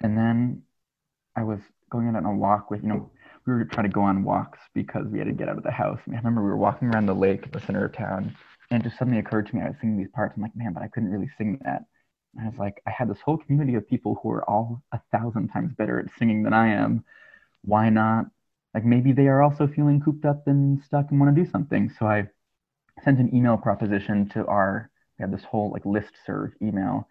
[0.00, 0.62] And then
[1.34, 1.58] I was
[1.90, 3.10] going out on a walk with you know
[3.46, 5.70] we were trying to go on walks because we had to get out of the
[5.70, 6.00] house.
[6.06, 8.34] And I remember we were walking around the lake in the center of town,
[8.70, 10.34] and it just suddenly occurred to me I was singing these parts.
[10.36, 11.84] I'm like, man, but I couldn't really sing that.
[12.40, 15.48] I was like, I had this whole community of people who are all a thousand
[15.48, 17.04] times better at singing than I am.
[17.62, 18.26] Why not?
[18.76, 21.90] Like maybe they are also feeling cooped up and stuck and want to do something.
[21.98, 22.28] So I
[23.02, 27.08] sent an email proposition to our we had this whole like list serve email.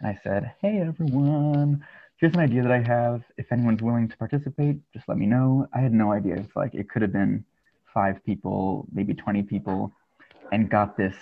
[0.00, 1.86] And i said hey everyone
[2.16, 3.22] here's an idea that i have.
[3.36, 5.68] If anyone's willing to participate just let me know.
[5.72, 6.34] I had no idea.
[6.34, 7.44] It's like it could have been
[7.94, 9.92] five people maybe 20 people
[10.50, 11.14] and got this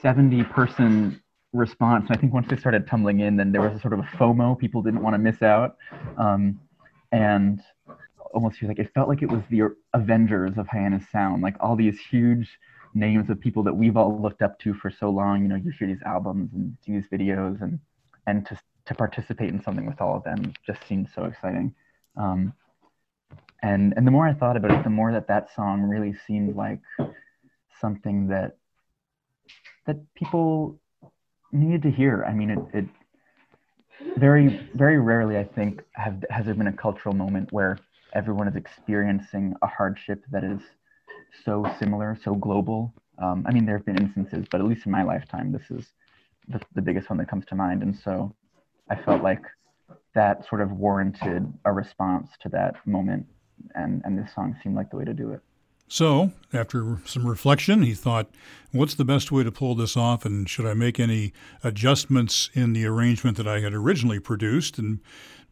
[0.00, 1.20] 70 person
[1.52, 2.06] response.
[2.08, 4.08] And i think once they started tumbling in then there was a sort of a
[4.16, 4.58] fomo.
[4.58, 5.76] People didn't want to miss out.
[6.16, 6.60] Um,
[7.12, 7.60] and
[8.36, 9.62] almost like it felt like it was the
[9.94, 12.58] avengers of hyannis sound like all these huge
[12.94, 15.42] names of people that we've all looked up to for so long.
[15.42, 17.78] You know, you hear these albums and these videos, and
[18.26, 21.74] and to to participate in something with all of them just seemed so exciting.
[22.16, 22.52] Um,
[23.62, 26.56] and and the more I thought about it, the more that that song really seemed
[26.56, 26.80] like
[27.80, 28.58] something that
[29.86, 30.78] that people
[31.52, 32.24] needed to hear.
[32.24, 32.84] I mean, it, it
[34.18, 37.78] very very rarely I think have has there been a cultural moment where
[38.16, 40.60] everyone is experiencing a hardship that is
[41.44, 42.94] so similar, so global.
[43.22, 45.92] Um, I mean, there have been instances, but at least in my lifetime, this is
[46.48, 47.82] the, the biggest one that comes to mind.
[47.82, 48.34] And so
[48.88, 49.42] I felt like
[50.14, 53.26] that sort of warranted a response to that moment.
[53.74, 55.40] And, and this song seemed like the way to do it.
[55.88, 58.28] So, after some reflection, he thought,
[58.72, 60.24] what's the best way to pull this off?
[60.24, 61.32] And should I make any
[61.62, 64.78] adjustments in the arrangement that I had originally produced?
[64.78, 65.00] And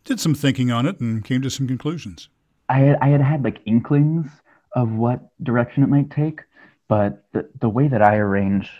[0.04, 2.28] did some thinking on it and came to some conclusions.
[2.68, 4.26] I had, I had had like inklings
[4.74, 6.40] of what direction it might take,
[6.88, 8.70] but the, the way that I arrange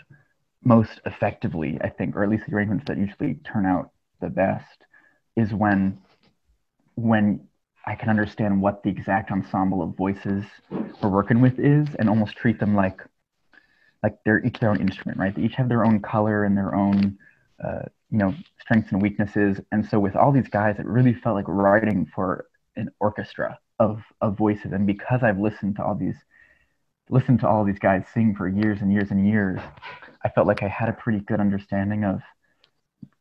[0.63, 3.91] most effectively, I think, or at least the arrangements that usually turn out
[4.21, 4.85] the best,
[5.35, 5.99] is when
[6.95, 7.47] when
[7.85, 12.35] I can understand what the exact ensemble of voices we're working with is, and almost
[12.35, 13.01] treat them like
[14.01, 15.35] like they're each their own instrument, right?
[15.35, 17.17] They each have their own color and their own
[17.63, 19.59] uh, you know strengths and weaknesses.
[19.71, 24.01] And so with all these guys, it really felt like writing for an orchestra of
[24.21, 24.71] of voices.
[24.71, 26.17] And because i've listened to all these
[27.09, 29.59] listened to all these guys sing for years and years and years
[30.23, 32.21] i felt like i had a pretty good understanding of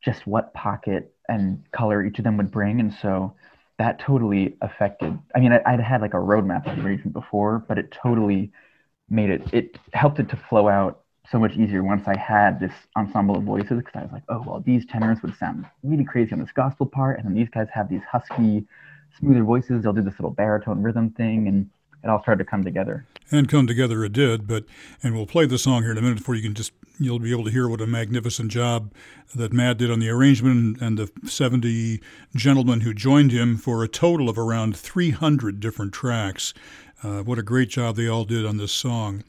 [0.03, 2.79] just what pocket and color each of them would bring.
[2.79, 3.35] And so
[3.79, 7.59] that totally affected i mean I, would had like a roadmap of the arrangement before
[7.59, 8.53] but it totally
[9.09, 11.01] made it it helped it to flow out
[11.31, 14.43] so much easier once i had this ensemble of voices because i was like oh
[14.47, 17.67] well these tenors would sound really crazy on this gospel part and then these guys
[17.73, 18.65] have these husky
[19.19, 19.83] smoother voices.
[19.83, 21.71] They'll do this little baritone rhythm thing, and
[22.03, 23.07] it all started to come together.
[23.31, 24.47] And come together it did.
[24.47, 24.65] But
[25.03, 27.33] and we'll play the song here in a minute before you can just you'll be
[27.33, 28.93] able to hear what a magnificent job
[29.35, 32.01] that Matt did on the arrangement and the 70
[32.37, 36.55] gentlemen who joined him for a total of around 300 different tracks.
[37.03, 39.25] Uh, what a great job they all did on this song.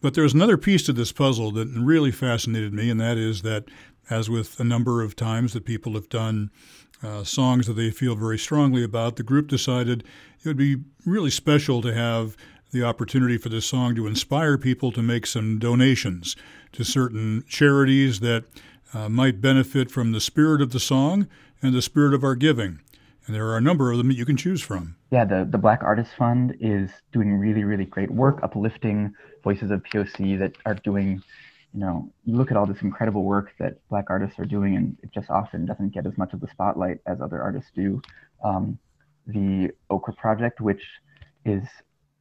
[0.00, 3.64] But there's another piece to this puzzle that really fascinated me, and that is that,
[4.08, 6.50] as with a number of times that people have done
[7.02, 10.04] uh, songs that they feel very strongly about, the group decided
[10.42, 12.36] it would be really special to have
[12.70, 16.36] the opportunity for this song to inspire people to make some donations
[16.72, 18.44] to certain charities that
[18.94, 21.26] uh, might benefit from the spirit of the song
[21.62, 22.80] and the spirit of our giving.
[23.26, 24.96] And there are a number of them that you can choose from.
[25.10, 29.82] Yeah, the, the Black Artists Fund is doing really, really great work uplifting voices of
[29.84, 31.22] POC that are doing
[31.72, 34.96] you know, you look at all this incredible work that Black artists are doing, and
[35.02, 38.02] it just often doesn't get as much of the spotlight as other artists do.
[38.44, 38.78] Um,
[39.26, 40.82] the Okra Project, which
[41.44, 41.62] is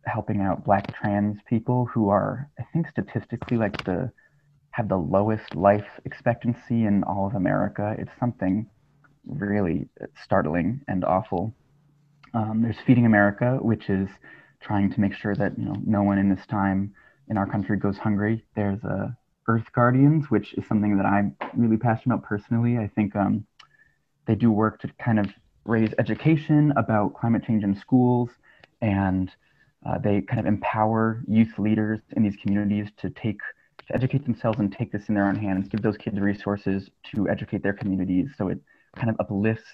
[0.05, 4.11] helping out Black trans people who are, I think, statistically like the
[4.71, 7.95] have the lowest life expectancy in all of America.
[7.97, 8.69] It's something
[9.25, 9.89] really
[10.23, 11.53] startling and awful.
[12.33, 14.07] Um, there's Feeding America, which is
[14.61, 16.93] trying to make sure that you know no one in this time
[17.29, 18.45] in our country goes hungry.
[18.55, 19.17] There's a
[19.49, 22.77] Earth Guardians, which is something that I'm really passionate about personally.
[22.77, 23.47] I think um,
[24.27, 25.25] they do work to kind of
[25.65, 28.29] raise education about climate change in schools,
[28.81, 29.31] and
[29.83, 33.39] uh, they kind of empower youth leaders in these communities to take
[33.87, 37.27] to educate themselves and take this in their own hands, give those kids resources to
[37.27, 38.27] educate their communities.
[38.37, 38.59] So it
[38.95, 39.71] kind of uplifts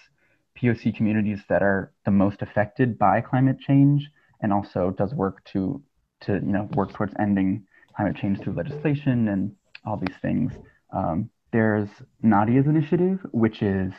[0.57, 4.09] POC communities that are the most affected by climate change,
[4.41, 5.81] and also does work to
[6.21, 9.53] to you know work towards ending climate change through legislation and
[9.85, 10.53] all these things.
[10.91, 11.89] Um, there's
[12.21, 13.93] Nadia's initiative, which is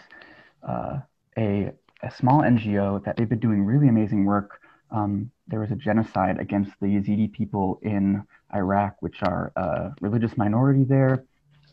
[0.66, 0.98] uh,
[1.38, 1.72] a,
[2.02, 4.60] a small NGO that they've been doing really amazing work.
[4.90, 8.22] Um, there was a genocide against the Yazidi people in
[8.54, 11.24] Iraq, which are a religious minority there,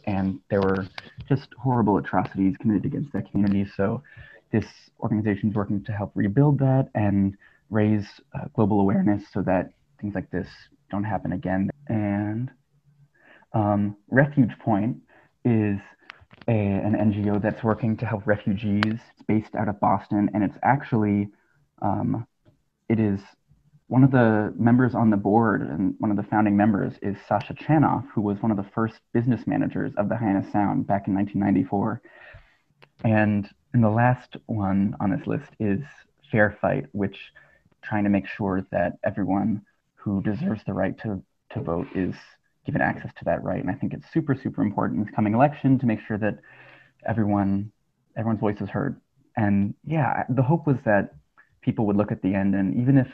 [0.05, 0.87] and there were
[1.27, 3.69] just horrible atrocities committed against that community.
[3.75, 4.03] So
[4.51, 4.65] this
[4.99, 7.35] organization is working to help rebuild that and
[7.69, 10.47] raise uh, global awareness so that things like this
[10.91, 11.69] don't happen again.
[11.87, 12.51] And
[13.53, 14.99] um, RefugePoint
[15.45, 15.79] is
[16.47, 18.83] a, an NGO that's working to help refugees.
[18.85, 21.29] It's based out of Boston, and it's actually
[21.81, 22.25] um,
[22.89, 23.19] it is
[23.87, 27.53] one of the members on the board and one of the founding members is Sasha
[27.53, 31.13] Chanoff, who was one of the first business managers of the Hyannis Sound back in
[31.13, 32.01] 1994.
[33.03, 35.81] And, and the last one on this list is
[36.31, 37.17] Fair Fight, which
[37.83, 39.61] trying to make sure that everyone
[39.95, 41.21] who deserves the right to,
[41.51, 42.15] to vote is
[42.65, 43.59] given access to that right.
[43.59, 46.39] And I think it's super, super important in this coming election to make sure that
[47.05, 47.71] everyone
[48.15, 48.99] everyone's voice is heard.
[49.35, 51.15] And yeah, the hope was that
[51.63, 53.07] people would look at the end and even if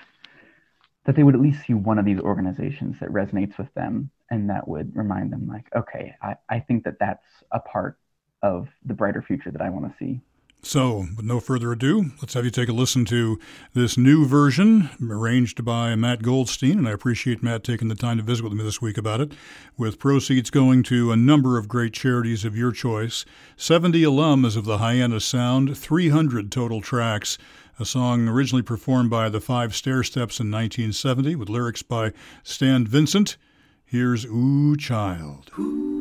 [1.05, 4.49] that they would at least see one of these organizations that resonates with them and
[4.49, 7.97] that would remind them like okay i, I think that that's a part
[8.41, 10.21] of the brighter future that i want to see
[10.61, 13.40] So, with no further ado, let's have you take a listen to
[13.73, 16.77] this new version arranged by Matt Goldstein.
[16.77, 19.31] And I appreciate Matt taking the time to visit with me this week about it,
[19.77, 23.23] with proceeds going to a number of great charities of your choice
[23.56, 27.38] 70 alums of the Hyannis Sound, 300 total tracks.
[27.80, 32.11] A song originally performed by the Five Stairsteps in 1970 with lyrics by
[32.44, 33.38] Stan Vincent.
[33.86, 35.52] Here's Ooh Child.
[35.57, 35.98] Ooh,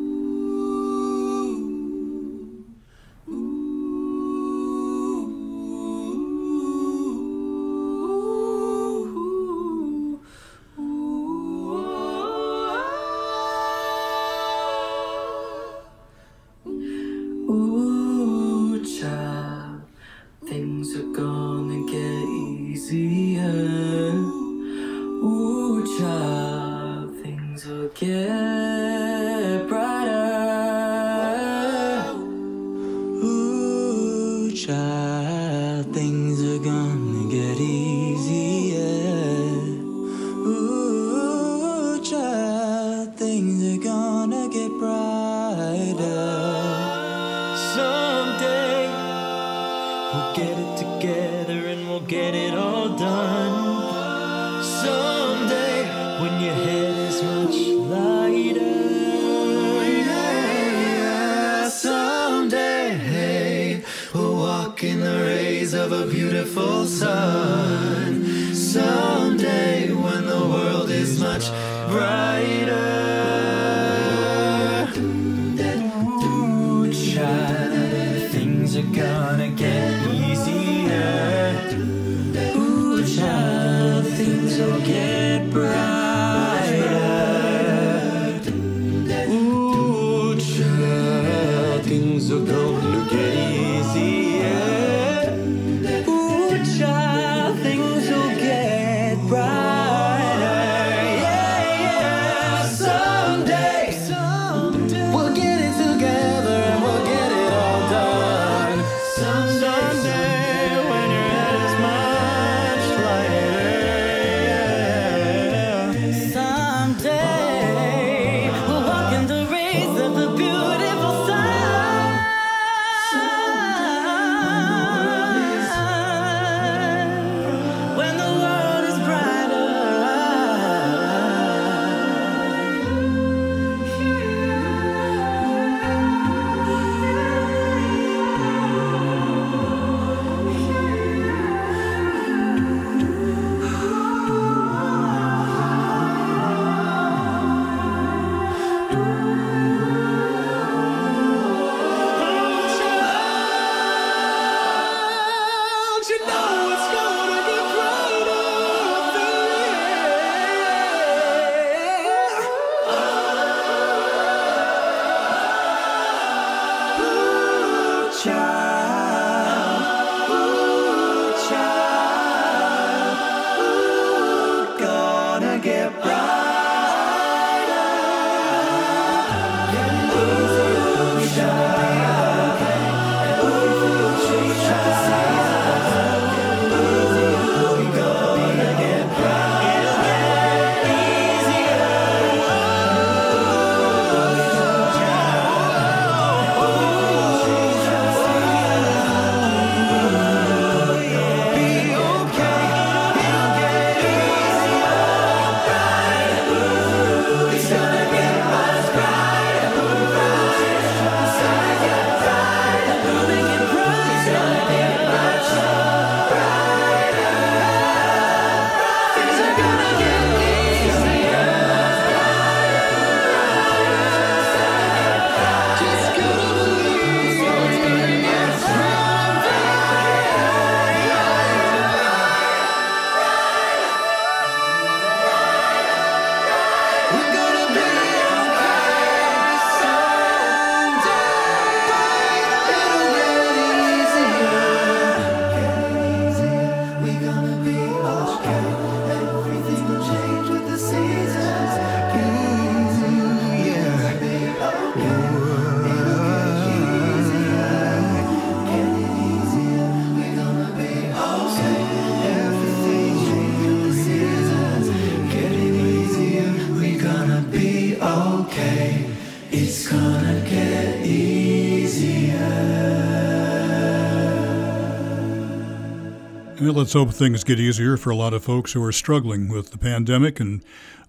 [276.69, 279.71] Well, let's hope things get easier for a lot of folks who are struggling with
[279.71, 280.63] the pandemic and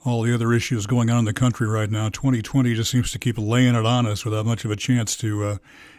[0.07, 2.09] all the other issues going on in the country right now.
[2.09, 5.45] 2020 just seems to keep laying it on us without much of a chance to
[5.45, 5.57] uh,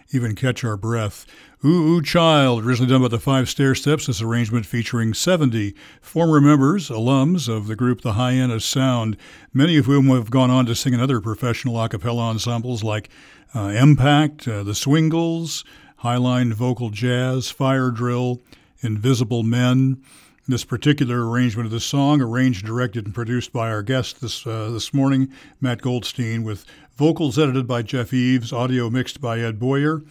[0.10, 1.28] even catch our breath.
[1.64, 6.90] Ooh, Ooh Child, originally done by the Five Stairsteps, this arrangement featuring 70 former members,
[6.90, 9.16] alums of the group The Hyannis Sound,
[9.54, 13.10] many of whom have gone on to sing in other professional a cappella ensembles like
[13.54, 15.64] uh, Impact, uh, The Swingles,
[16.04, 18.42] Highline Vocal Jazz, Fire Drill,
[18.82, 20.02] Invisible Men.
[20.48, 24.72] This particular arrangement of the song, arranged, directed, and produced by our guest this uh,
[24.72, 25.32] this morning,
[25.62, 26.66] Matt Goldstein, with
[26.98, 30.02] vocals edited by Jeff Eves, audio mixed by Ed Boyer,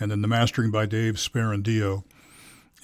[0.00, 2.02] and then the mastering by Dave Sperandio.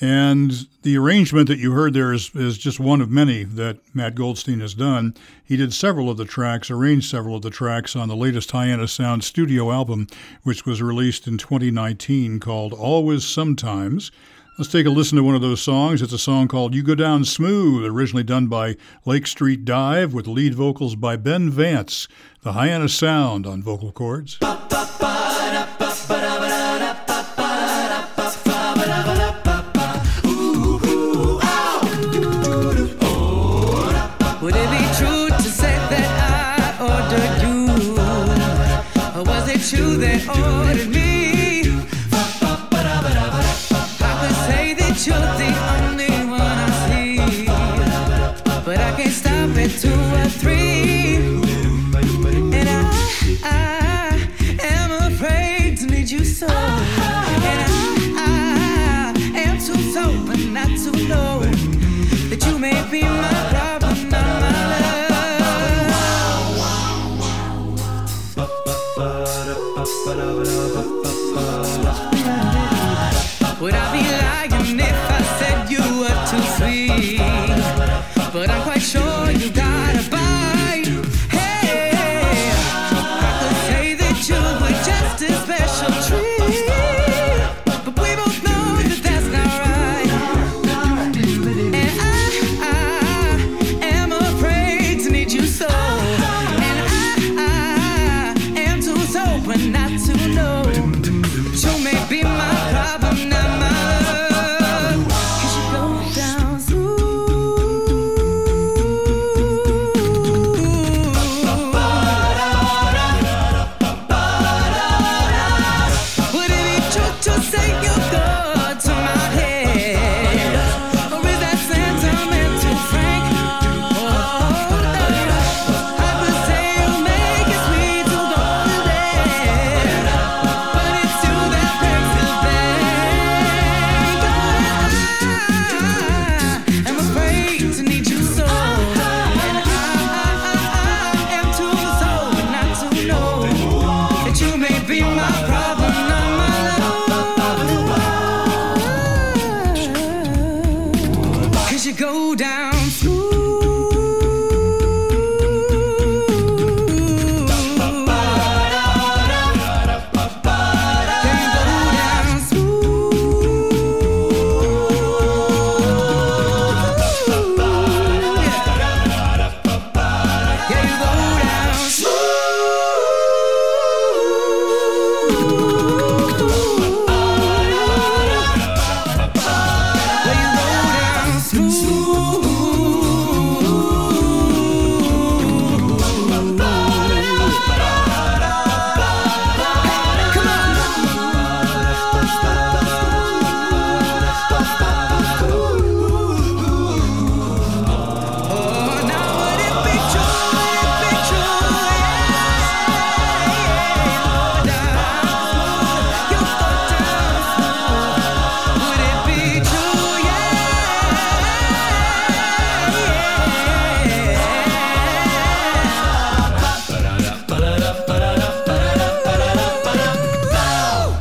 [0.01, 4.15] And the arrangement that you heard there is, is just one of many that Matt
[4.15, 5.15] Goldstein has done.
[5.45, 8.93] He did several of the tracks, arranged several of the tracks on the latest Hyannis
[8.93, 10.07] Sound studio album,
[10.43, 14.11] which was released in 2019 called Always Sometimes.
[14.59, 16.03] Let's take a listen to one of those songs.
[16.03, 20.27] It's a song called You Go Down Smooth, originally done by Lake Street Dive, with
[20.27, 22.09] lead vocals by Ben Vance,
[22.43, 23.95] the Hyannis Sound on vocal.
[23.99, 24.90] Would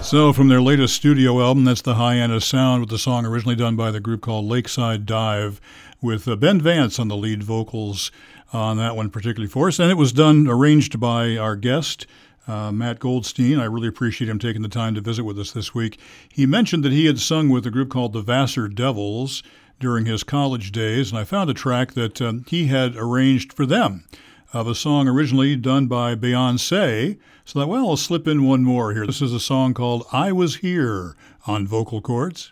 [0.09, 3.75] So, from their latest studio album, that's the Hyannis Sound, with the song originally done
[3.75, 5.61] by the group called Lakeside Dive,
[6.01, 8.11] with uh, Ben Vance on the lead vocals
[8.51, 9.77] on that one, particularly for us.
[9.77, 12.07] And it was done, arranged by our guest,
[12.47, 13.59] uh, Matt Goldstein.
[13.59, 15.99] I really appreciate him taking the time to visit with us this week.
[16.27, 19.43] He mentioned that he had sung with a group called the Vassar Devils
[19.79, 23.67] during his college days, and I found a track that um, he had arranged for
[23.67, 24.05] them.
[24.51, 27.19] Of a song originally done by Beyonce.
[27.45, 29.05] So that, well, I'll slip in one more here.
[29.05, 31.15] This is a song called I Was Here
[31.45, 32.51] on vocal chords.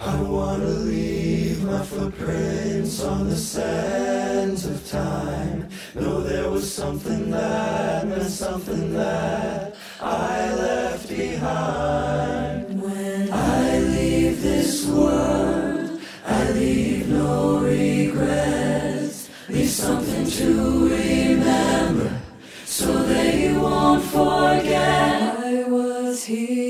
[0.00, 4.01] I wanna leave my footprints on the sands
[6.92, 12.82] something that meant something that I left behind.
[12.82, 19.30] When I leave this world, I leave no regrets.
[19.48, 22.20] Leave something to remember
[22.66, 25.38] so they won't forget.
[25.38, 26.61] I was here.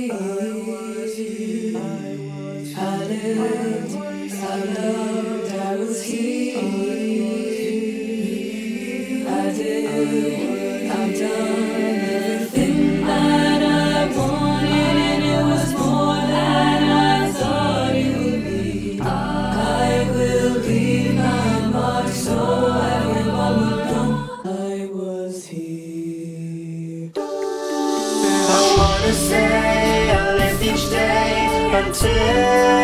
[31.93, 32.82] Day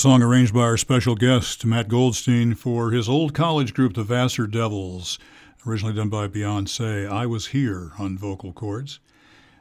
[0.00, 4.46] song arranged by our special guest, Matt Goldstein, for his old college group, the Vassar
[4.46, 5.18] Devils,
[5.66, 7.06] originally done by Beyonce.
[7.06, 8.98] I Was Here on vocal chords.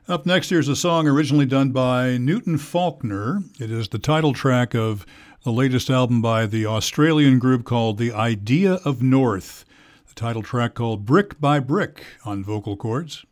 [0.08, 3.42] Up next, here's a song originally done by Newton Faulkner.
[3.60, 5.06] It is the title track of
[5.44, 9.66] the latest album by the Australian group called The Idea of North.
[10.08, 13.26] The title track called Brick by Brick on vocal chords.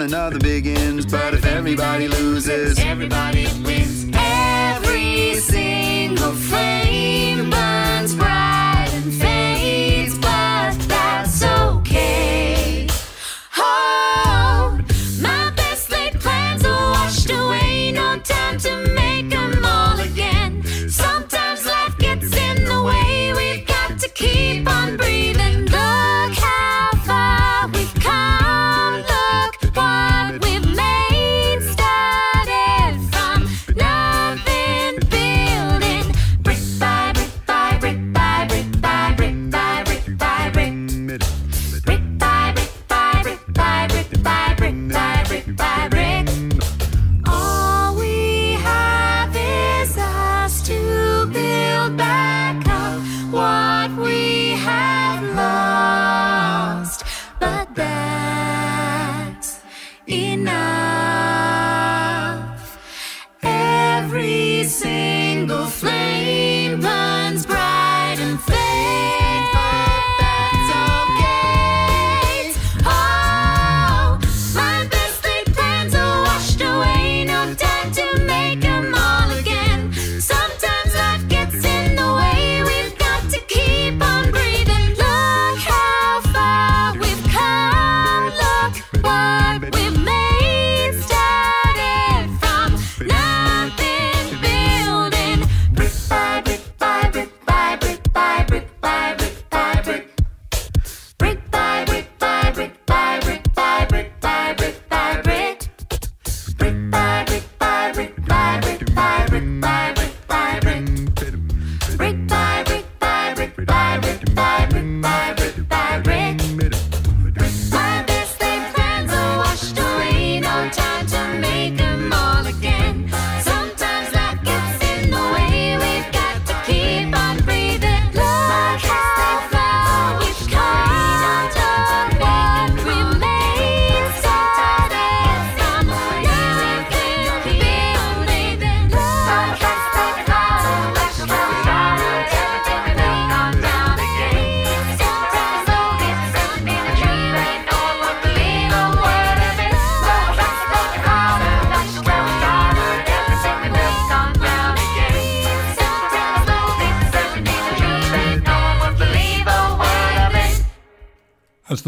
[0.00, 1.06] another begins.
[1.06, 3.87] But if everybody loses, everybody wins.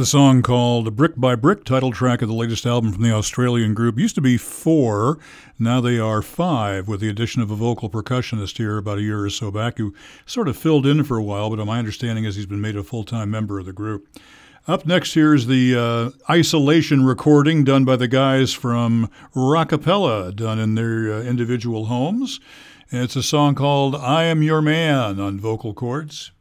[0.01, 3.75] the song called Brick by Brick, title track of the latest album from the Australian
[3.75, 3.99] group.
[3.99, 5.19] Used to be four,
[5.59, 9.23] now they are five, with the addition of a vocal percussionist here about a year
[9.23, 9.95] or so back who
[10.25, 12.83] sort of filled in for a while, but my understanding is he's been made a
[12.83, 14.09] full time member of the group.
[14.67, 20.59] Up next here is the uh, isolation recording done by the guys from Rockapella, done
[20.59, 22.41] in their uh, individual homes.
[22.91, 26.33] And it's a song called I Am Your Man on vocal chords.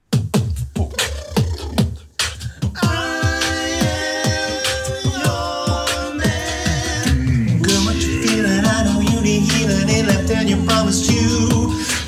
[10.30, 11.50] than you promised you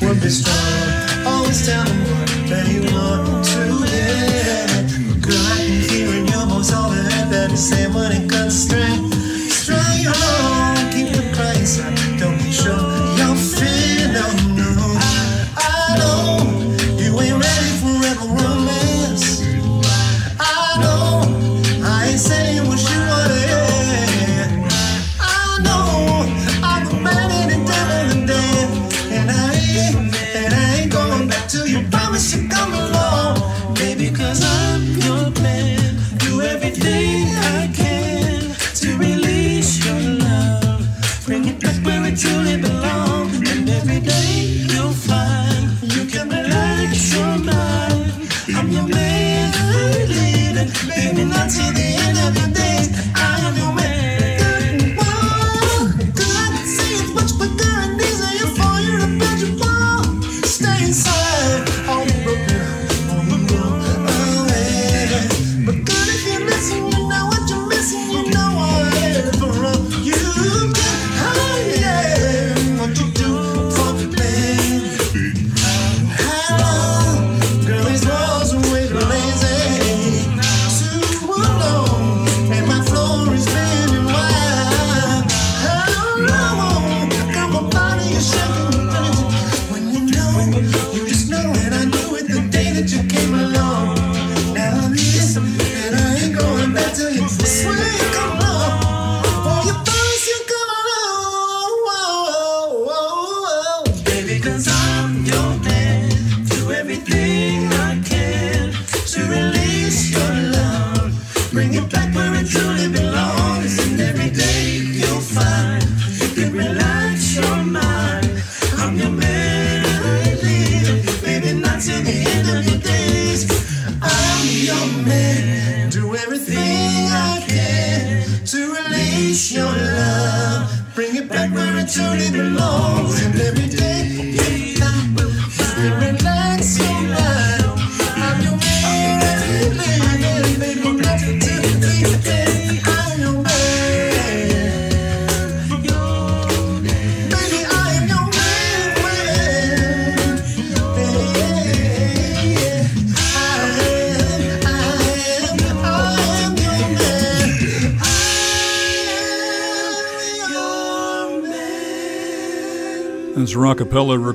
[0.01, 1.25] would be strong.
[1.25, 4.67] Always tell them what they want to hear.
[5.25, 8.53] Girl, I can hear in your voice all the that you say when it comes
[8.53, 9.10] to strength.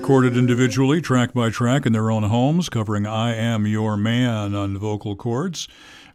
[0.07, 4.79] Recorded individually, track by track, in their own homes, covering I Am Your Man on
[4.79, 5.67] vocal chords.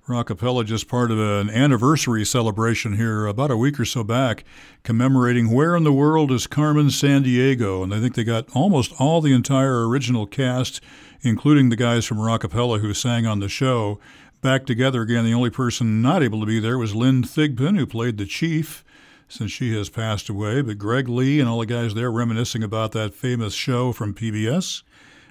[0.07, 4.45] Rockapella just part of an anniversary celebration here about a week or so back,
[4.83, 7.83] commemorating Where in the World is Carmen Sandiego?
[7.83, 10.79] And I think they got almost all the entire original cast,
[11.21, 13.99] including the guys from Rockapella who sang on the show,
[14.39, 15.25] back together again.
[15.25, 18.85] The only person not able to be there was Lynn Thigpen, who played the chief
[19.31, 20.61] since she has passed away.
[20.61, 24.83] But Greg Lee and all the guys there reminiscing about that famous show from PBS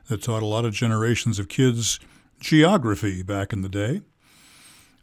[0.08, 2.00] that taught a lot of generations of kids
[2.40, 4.02] geography back in the day.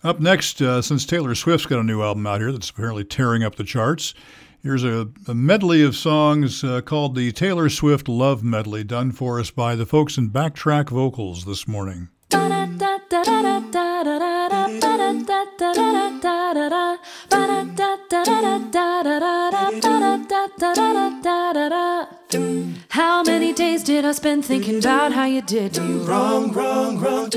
[0.03, 3.43] Up next, uh, since Taylor Swift's got a new album out here that's apparently tearing
[3.43, 4.13] up the charts,
[4.61, 9.39] here's a, a medley of songs uh, called the Taylor Swift Love Medley, done for
[9.39, 12.09] us by the folks in Backtrack Vocals this morning.
[22.89, 25.77] How many days did I spend thinking about how you did?
[25.81, 27.29] Me wrong, wrong, wrong?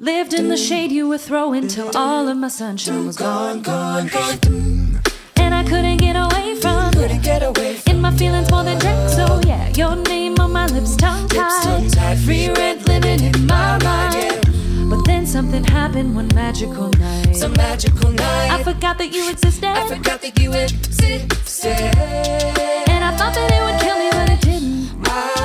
[0.00, 4.08] Lived in the shade you were throwing till all of my sunshine was gone, gone,
[4.08, 5.00] gone.
[5.36, 7.78] And I couldn't get away from couldn't get away.
[7.86, 9.08] In my feelings more than drink.
[9.10, 13.78] So oh, yeah, your name on my lips, tongue tied, free rent living in my
[13.84, 14.27] mind.
[15.08, 17.34] Then something happened one magical night.
[17.34, 18.50] Some magical night.
[18.52, 19.64] I forgot that you existed.
[19.64, 21.72] I forgot that you existed.
[22.92, 25.08] And I thought that it would kill me, but it didn't.
[25.08, 25.37] I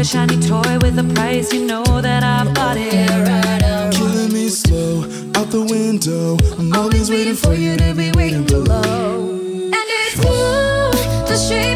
[0.00, 1.52] boy, shiny toy with a price.
[1.52, 3.94] You know that I bought it.
[3.94, 5.02] Killing me slow
[5.34, 6.36] out the window.
[6.58, 9.30] I'm always waiting for you to be waiting below.
[9.30, 10.90] And it's cool,
[11.28, 11.69] the shape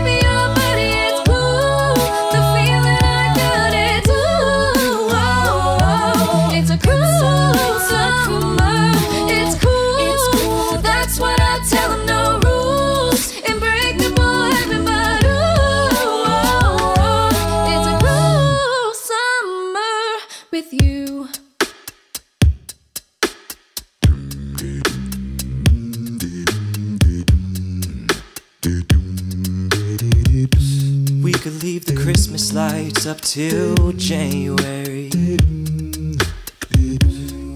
[33.25, 35.09] till January.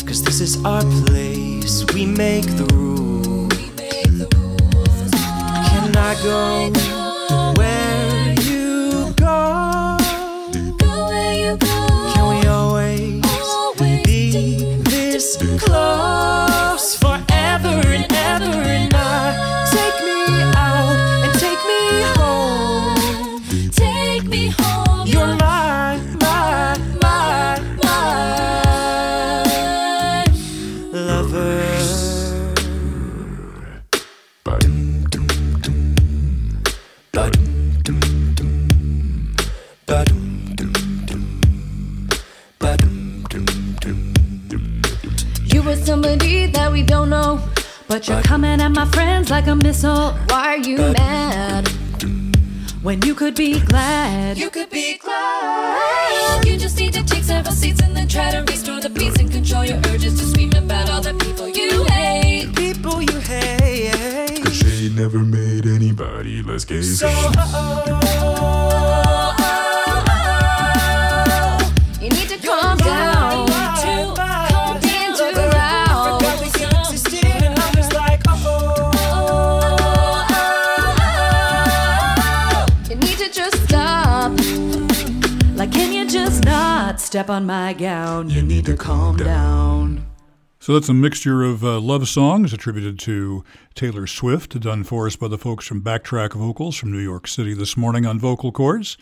[0.06, 3.52] Cause this is our place, we make the rules.
[5.68, 6.77] Can I go
[90.68, 93.42] So that's a mixture of uh, love songs attributed to
[93.74, 97.54] Taylor Swift, done for us by the folks from Backtrack Vocals from New York City
[97.54, 98.98] this morning on vocal chords.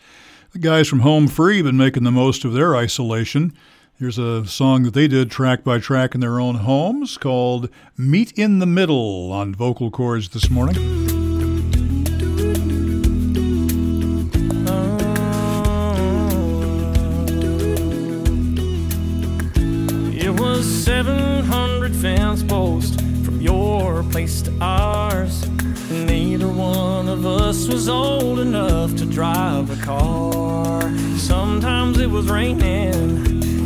[0.52, 3.52] The guys from Home Free have been making the most of their isolation.
[3.98, 7.68] Here's a song that they did track by track in their own homes called
[7.98, 11.05] Meet in the Middle on vocal chords this morning.
[22.06, 25.44] Fence posts from your place to ours.
[25.90, 30.82] Neither one of us was old enough to drive a car.
[31.16, 33.16] Sometimes it was raining,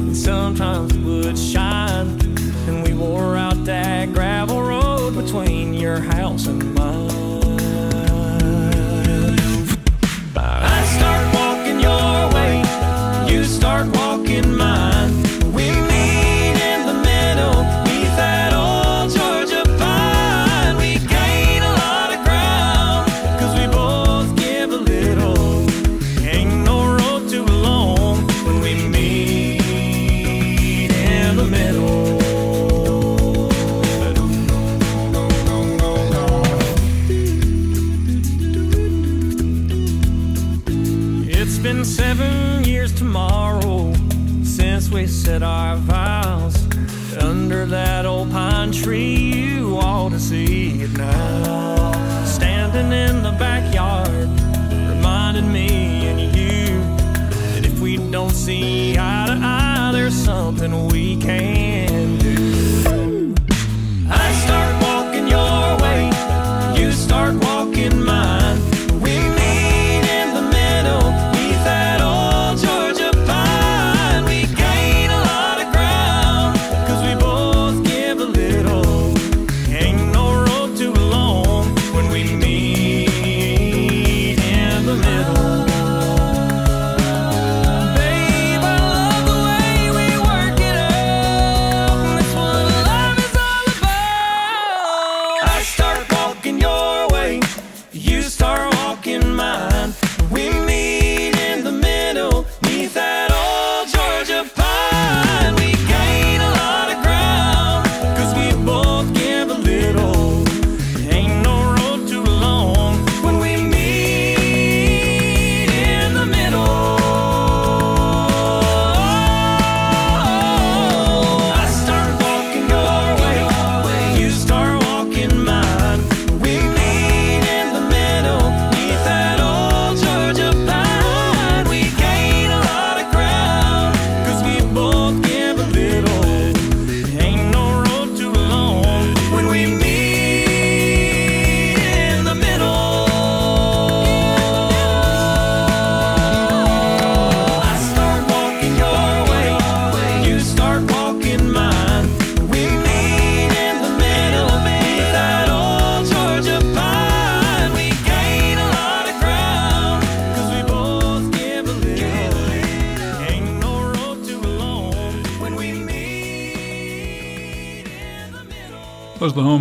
[0.07, 2.09] and sometimes it would shine.
[2.67, 7.11] And we wore out that gravel road between your house and mine.
[10.73, 12.53] I start walking your way,
[13.31, 13.87] you start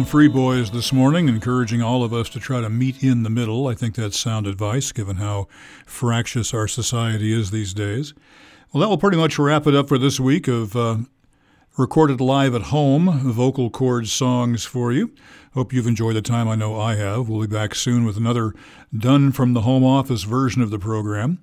[0.10, 3.68] Free Boys this morning, encouraging all of us to try to meet in the middle.
[3.68, 5.48] I think that's sound advice, given how
[5.86, 8.16] fractious our society is these days.
[8.74, 10.98] Well, that will pretty much wrap it up for this week of uh,
[11.78, 15.14] recorded live at home vocal chord songs for you.
[15.54, 16.48] Hope you've enjoyed the time.
[16.48, 17.30] I know I have.
[17.30, 18.56] We'll be back soon with another
[18.98, 21.38] done from the home office version of the program.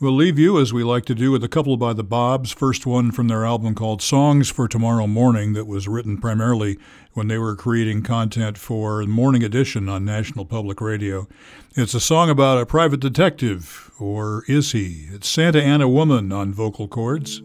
[0.00, 2.52] We'll leave you, as we like to do, with a couple by the Bobs.
[2.52, 6.78] First one from their album called Songs for Tomorrow Morning, that was written primarily
[7.14, 11.26] when they were creating content for Morning Edition on National Public Radio.
[11.74, 15.08] It's a song about a private detective, or is he?
[15.10, 17.40] It's Santa Ana Woman on vocal chords.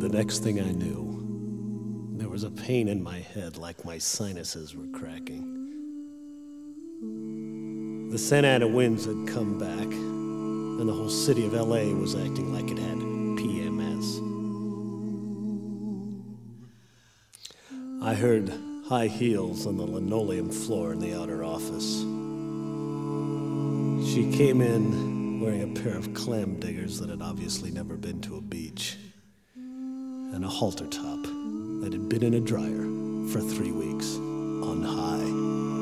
[0.00, 4.74] The next thing I knew, there was a pain in my head like my sinuses
[4.74, 5.59] were cracking.
[8.10, 12.52] The Santa Ana winds had come back, and the whole city of LA was acting
[12.52, 12.98] like it had
[13.38, 14.18] PMS.
[18.02, 18.52] I heard
[18.88, 22.00] high heels on the linoleum floor in the outer office.
[24.12, 28.34] She came in wearing a pair of clam diggers that had obviously never been to
[28.38, 28.96] a beach,
[29.54, 32.82] and a halter top that had been in a dryer
[33.30, 35.79] for three weeks on high.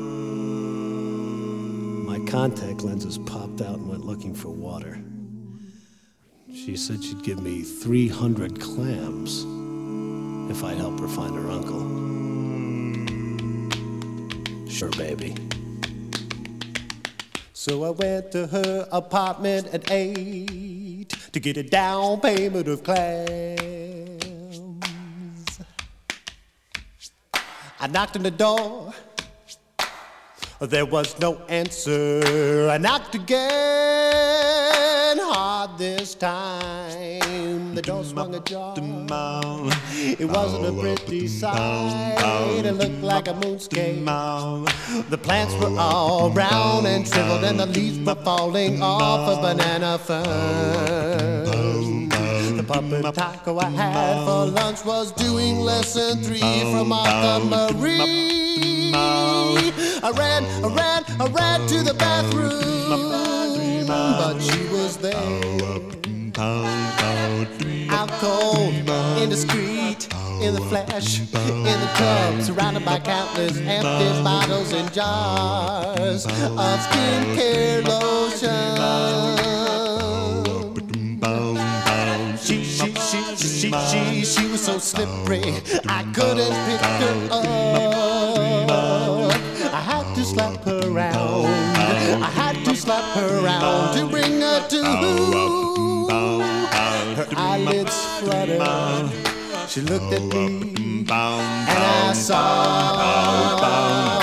[2.09, 4.99] My contact lenses popped out and went looking for water.
[6.51, 9.43] She said she'd give me 300 clams
[10.49, 11.81] if I'd help her find her uncle.
[14.67, 15.35] Sure, baby.
[17.53, 23.19] So I went to her apartment at eight to get a down payment of clams.
[27.79, 28.95] I knocked on the door.
[30.61, 32.67] There was no answer.
[32.69, 33.39] I knocked again,
[35.17, 37.73] hard this time.
[37.75, 38.75] The door swung ajar.
[38.77, 42.17] It wasn't a pretty sight.
[42.65, 44.03] It looked like a moonscape.
[45.09, 49.97] The plants were all brown and shriveled, and the leaves were falling off a banana
[49.97, 51.45] fern.
[52.57, 56.41] The Pup 'n' Taco I had for lunch was doing lesson three
[56.73, 58.27] from Arthur Murray.
[60.01, 65.13] I ran, I ran, I ran to the bathroom, but she was there.
[67.91, 68.73] Out cold,
[69.21, 70.07] indiscreet,
[70.41, 77.83] in the flesh, in the tub, surrounded by countless empty bottles and jars of skincare
[77.85, 78.77] lotion.
[82.37, 89.08] She, she, she, she, she, she was so slippery, I couldn't pick her up.
[89.79, 91.45] I had to slap her around.
[92.21, 94.83] I had to slap her around to bring her to.
[97.15, 99.09] Her eyelids fluttered.
[99.69, 104.18] She looked at me, and I saw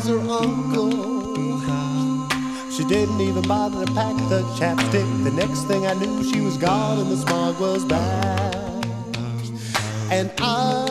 [0.00, 0.90] was her uncle.
[2.70, 5.24] She didn't even bother to pack the chapstick.
[5.24, 8.54] The next thing I knew, she was gone and the smog was back.
[10.10, 10.86] And I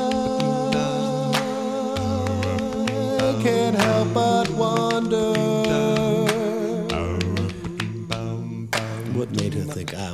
[3.42, 5.34] can't help but wonder
[9.14, 10.14] what made her think I